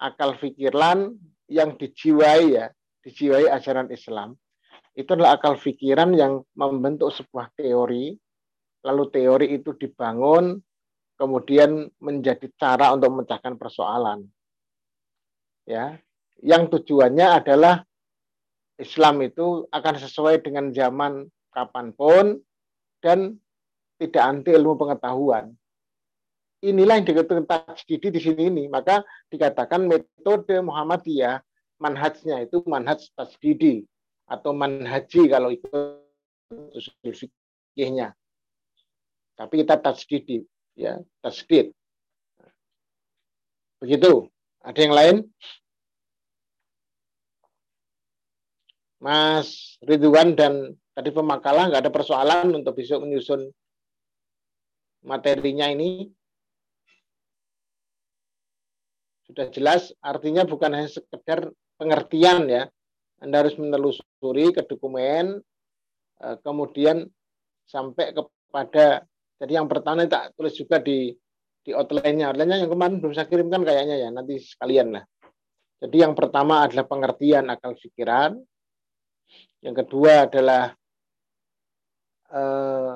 [0.00, 1.16] akal pikiran
[1.48, 2.66] yang dijiwai ya,
[3.04, 4.36] dijiwai ajaran Islam.
[4.94, 8.14] Itu adalah akal pikiran yang membentuk sebuah teori,
[8.86, 10.60] lalu teori itu dibangun,
[11.18, 14.22] kemudian menjadi cara untuk memecahkan persoalan.
[15.64, 15.96] Ya,
[16.44, 17.82] yang tujuannya adalah
[18.76, 21.24] Islam itu akan sesuai dengan zaman
[21.54, 22.42] kapan pun
[23.00, 23.38] dan
[23.96, 25.54] tidak anti ilmu pengetahuan
[26.64, 28.64] inilah yang dikatakan tajdidi di sini ini.
[28.72, 31.44] Maka dikatakan metode Muhammadiyah,
[31.76, 33.84] manhajnya itu manhaj tajdidi
[34.24, 35.68] atau manhaji kalau itu
[37.04, 38.16] fikihnya.
[39.34, 40.46] Tapi kita tajdidi,
[40.78, 41.74] ya, tajdid.
[43.82, 44.32] Begitu.
[44.64, 45.16] Ada yang lain?
[49.04, 53.52] Mas Ridwan dan tadi pemakalah nggak ada persoalan untuk besok menyusun
[55.04, 56.08] materinya ini
[59.24, 61.48] sudah jelas artinya bukan hanya sekedar
[61.80, 62.64] pengertian ya.
[63.22, 65.40] Anda harus menelusuri ke dokumen,
[66.20, 67.08] eh, kemudian
[67.64, 69.08] sampai kepada
[69.40, 71.10] jadi yang pertama tak tulis juga di
[71.64, 72.30] di outline-nya.
[72.30, 75.04] Outline-nya yang kemarin belum saya kirimkan kayaknya ya, nanti sekalian lah.
[75.80, 78.36] Jadi yang pertama adalah pengertian akal pikiran.
[79.64, 80.76] Yang kedua adalah
[82.28, 82.94] eh,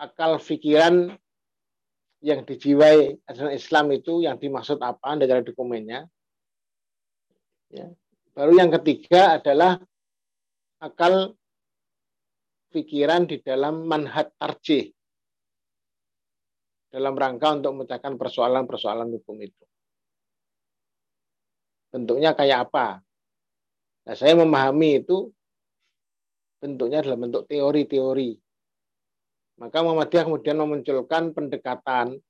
[0.00, 1.12] akal pikiran
[2.18, 6.06] yang dijiwai ajaran Islam itu yang dimaksud apa dari dokumennya.
[7.70, 7.88] Ya.
[8.34, 9.78] Baru yang ketiga adalah
[10.82, 11.34] akal
[12.70, 14.90] pikiran di dalam manhat tarjih
[16.88, 19.64] dalam rangka untuk memecahkan persoalan-persoalan hukum itu.
[21.92, 23.00] Bentuknya kayak apa?
[24.08, 25.28] Nah, saya memahami itu
[26.58, 28.47] bentuknya adalah bentuk teori-teori
[29.58, 32.22] maka Muhammadiyah kemudian memunculkan pendekatan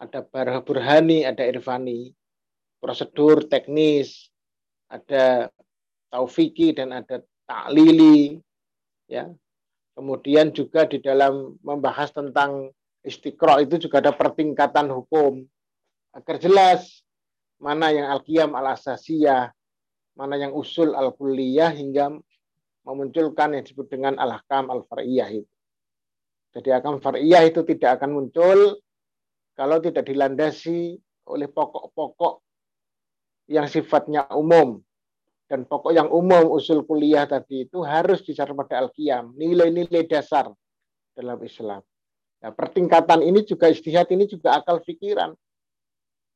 [0.00, 2.12] ada Barah Burhani, ada Irfani.
[2.80, 4.32] prosedur teknis,
[4.88, 5.52] ada
[6.08, 8.40] taufiki dan ada taklili,
[9.04, 9.28] ya.
[9.92, 12.72] Kemudian juga di dalam membahas tentang
[13.04, 15.44] istiqra itu juga ada pertingkatan hukum
[16.16, 17.04] agar jelas
[17.60, 19.52] mana yang al-qiyam al-asasiyah,
[20.16, 22.16] mana yang usul al-kulliyah hingga
[22.88, 25.52] memunculkan yang disebut dengan al-ahkam al-far'iyah itu.
[26.50, 28.82] Jadi akam far'iyah itu tidak akan muncul
[29.54, 30.98] kalau tidak dilandasi
[31.30, 32.42] oleh pokok-pokok
[33.50, 34.82] yang sifatnya umum.
[35.50, 40.46] Dan pokok yang umum usul kuliah tadi itu harus dicari pada al-qiyam, nilai-nilai dasar
[41.14, 41.82] dalam Islam.
[42.40, 45.34] Nah, pertingkatan ini juga istihad ini juga akal pikiran.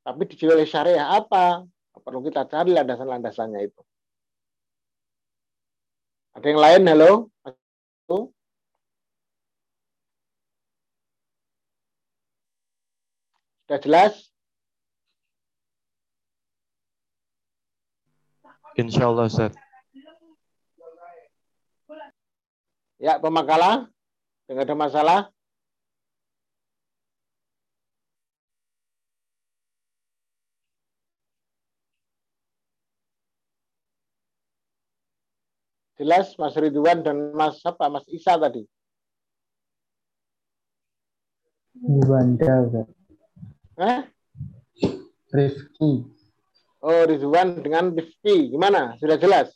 [0.05, 1.65] Tapi dijawab oleh syariah apa?
[1.95, 3.81] Perlu kita cari landasan-landasannya itu.
[6.35, 6.83] Ada yang lain?
[6.91, 7.11] Halo?
[13.65, 14.13] Sudah jelas?
[18.77, 19.57] Insya Allah, Ustaz.
[23.01, 23.89] Ya, pemakala?
[24.45, 25.21] Tidak ada masalah?
[35.97, 38.69] Jelas Mas Ridwan dan Mas apa Mas Isa tadi?
[41.81, 43.04] Ustaz.
[43.75, 44.07] Hah?
[45.35, 46.07] Rifki.
[46.85, 48.55] Oh, Ridwan dengan Rifki.
[48.55, 48.95] Gimana?
[49.03, 49.51] Sudah jelas?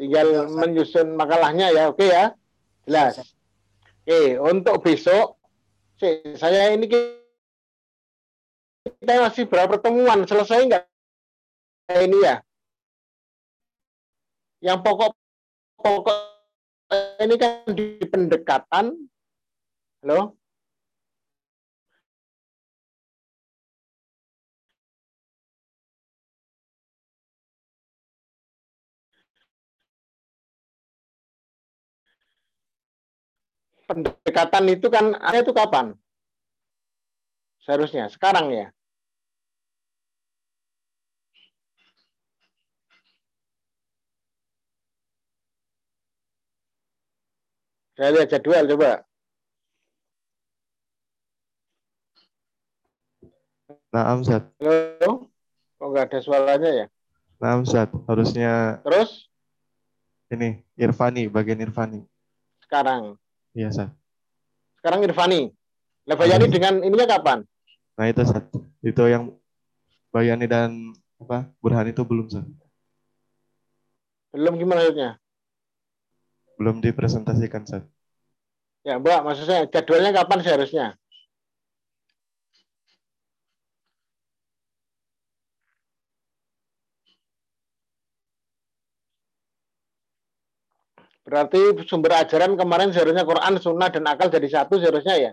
[0.00, 2.32] Tinggal menyusun makalahnya ya, oke ya?
[2.88, 3.20] Jelas.
[4.02, 5.36] Oke, untuk besok,
[6.40, 6.88] saya ini
[8.82, 10.24] kita masih berapa pertemuan?
[10.26, 10.84] Selesai nggak?
[11.92, 12.40] Ini ya.
[14.64, 16.18] Yang pokok-pokok
[17.20, 18.96] ini kan di pendekatan.
[20.02, 20.34] Halo?
[33.86, 35.94] Pendekatan itu kan ada itu kapan?
[37.62, 38.66] Seharusnya sekarang ya.
[47.92, 48.92] Saya lihat jadwal coba.
[53.92, 54.48] Nah, Ustaz.
[54.58, 55.28] Halo?
[55.76, 56.86] Kok nggak ada suaranya ya?
[57.36, 57.92] Nah, Ustaz.
[58.08, 59.28] Harusnya Terus
[60.32, 62.00] ini Irfani, bagian Irfani.
[62.64, 63.20] sekarang.
[63.52, 63.92] Iya, Ustaz.
[64.80, 65.52] Sekarang Irfani.
[66.08, 67.44] Lah Bayani dengan ininya kapan?
[68.00, 68.44] Nah, itu Ustaz.
[68.80, 69.36] Itu yang
[70.12, 71.52] Bayani dan apa?
[71.60, 72.48] Burhan itu belum, Ustaz.
[74.32, 75.10] Belum gimana maksudnya?
[76.56, 77.84] Belum dipresentasikan, Ustaz.
[78.82, 80.86] Ya, Mbak, maksudnya jadwalnya kapan seharusnya?
[91.22, 95.32] Berarti sumber ajaran kemarin seharusnya Quran, Sunnah, dan akal jadi satu seharusnya ya?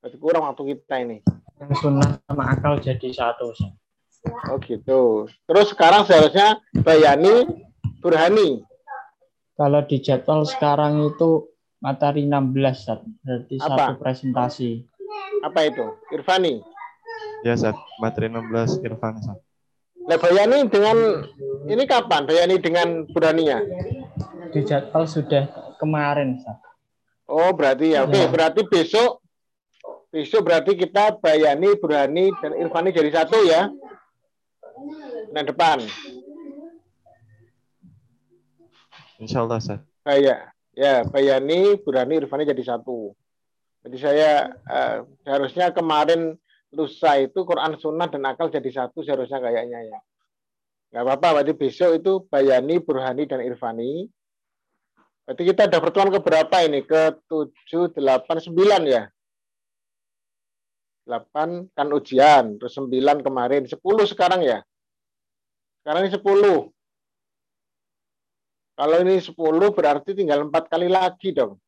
[0.00, 1.18] Berarti kurang waktu kita ini.
[1.58, 3.50] Yang sunnah sama akal jadi satu.
[4.48, 5.26] Oh gitu.
[5.50, 7.42] Terus sekarang seharusnya Bayani,
[7.98, 8.62] Burhani.
[9.56, 11.48] Kalau di jadwal sekarang itu
[11.80, 13.00] materi 16, Ustaz.
[13.24, 13.66] berarti Apa?
[13.66, 14.70] satu presentasi.
[15.42, 15.84] Apa itu?
[16.12, 16.60] Irfani.
[17.42, 17.74] Ya, Ustaz.
[17.98, 19.45] Materi 16 Irfan, Ustaz.
[20.06, 20.96] Nah, Bayani dengan
[21.66, 22.22] ini kapan?
[22.24, 23.58] Bayani dengan Burhaninya?
[24.54, 25.50] Di jadwal sudah
[25.82, 26.62] kemarin, Ustaz.
[27.26, 28.06] Oh, berarti ya.
[28.06, 28.30] Oke, Ya.
[28.30, 29.18] berarti besok
[30.14, 33.66] besok berarti kita Bayani, Burhani dan Irfani jadi satu ya.
[35.34, 35.82] Nah, depan.
[39.18, 39.82] Insya Allah, Ustaz.
[40.06, 43.10] Saya ya Bayani, Burhani, Irfani jadi satu.
[43.82, 44.96] Jadi saya eh,
[45.26, 46.38] seharusnya kemarin
[46.74, 49.98] lusa itu Quran Sunnah dan akal jadi satu seharusnya kayaknya ya.
[50.90, 54.06] Nggak apa-apa, berarti besok itu Bayani, Burhani, dan Irfani.
[55.26, 56.86] Berarti kita ada pertemuan ke berapa ini?
[56.86, 59.10] Ke 7, 8, 9 ya?
[61.06, 64.62] 8 kan ujian, terus 9 kemarin, 10 sekarang ya?
[65.82, 66.70] Sekarang ini 10.
[68.76, 71.58] Kalau ini 10 berarti tinggal 4 kali lagi dong.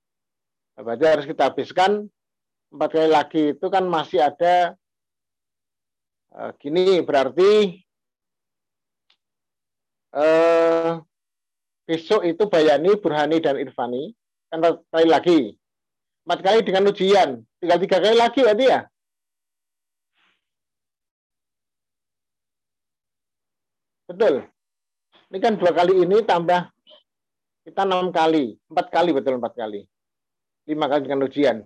[0.78, 2.06] Nah, berarti harus kita habiskan
[2.70, 4.78] 4 kali lagi itu kan masih ada
[6.34, 7.80] eh, gini berarti
[10.12, 10.90] eh,
[11.88, 14.12] besok itu Bayani, Burhani, dan Irfani
[14.52, 15.40] kan empat kali lagi.
[16.28, 18.80] Empat kali dengan ujian, tinggal tiga kali lagi berarti ya.
[24.08, 24.44] Betul.
[25.28, 26.72] Ini kan dua kali ini tambah
[27.68, 29.84] kita enam kali, empat kali betul empat kali.
[30.64, 31.56] Lima kali dengan ujian.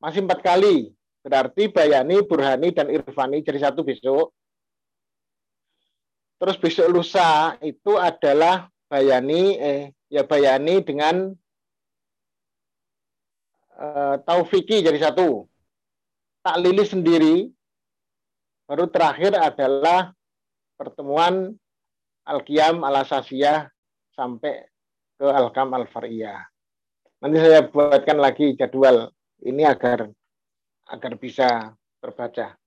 [0.00, 0.96] Masih empat kali.
[1.20, 4.32] Berarti Bayani, Burhani, dan Irfani jadi satu besok.
[6.40, 11.36] Terus besok lusa itu adalah Bayani, eh, ya Bayani dengan
[13.76, 15.44] eh, Taufiki jadi satu.
[16.40, 17.36] Tak Lili sendiri.
[18.64, 20.16] Baru terakhir adalah
[20.80, 21.52] pertemuan
[22.24, 23.68] Al-Qiyam Al-Asasiyah
[24.16, 24.64] sampai
[25.20, 26.40] ke Al-Kam Al-Fariyah.
[27.20, 29.12] Nanti saya buatkan lagi jadwal
[29.44, 30.08] ini agar
[30.90, 31.72] agar bisa
[32.02, 32.58] terbaca.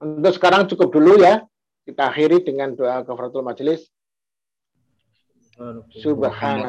[0.00, 1.44] Untuk sekarang cukup dulu ya.
[1.86, 3.86] Kita akhiri dengan doa kafaratul majelis.
[6.04, 6.68] Subhanallah.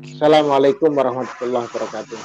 [0.00, 2.20] Assalamualaikum warahmatullahi wabarakatuh.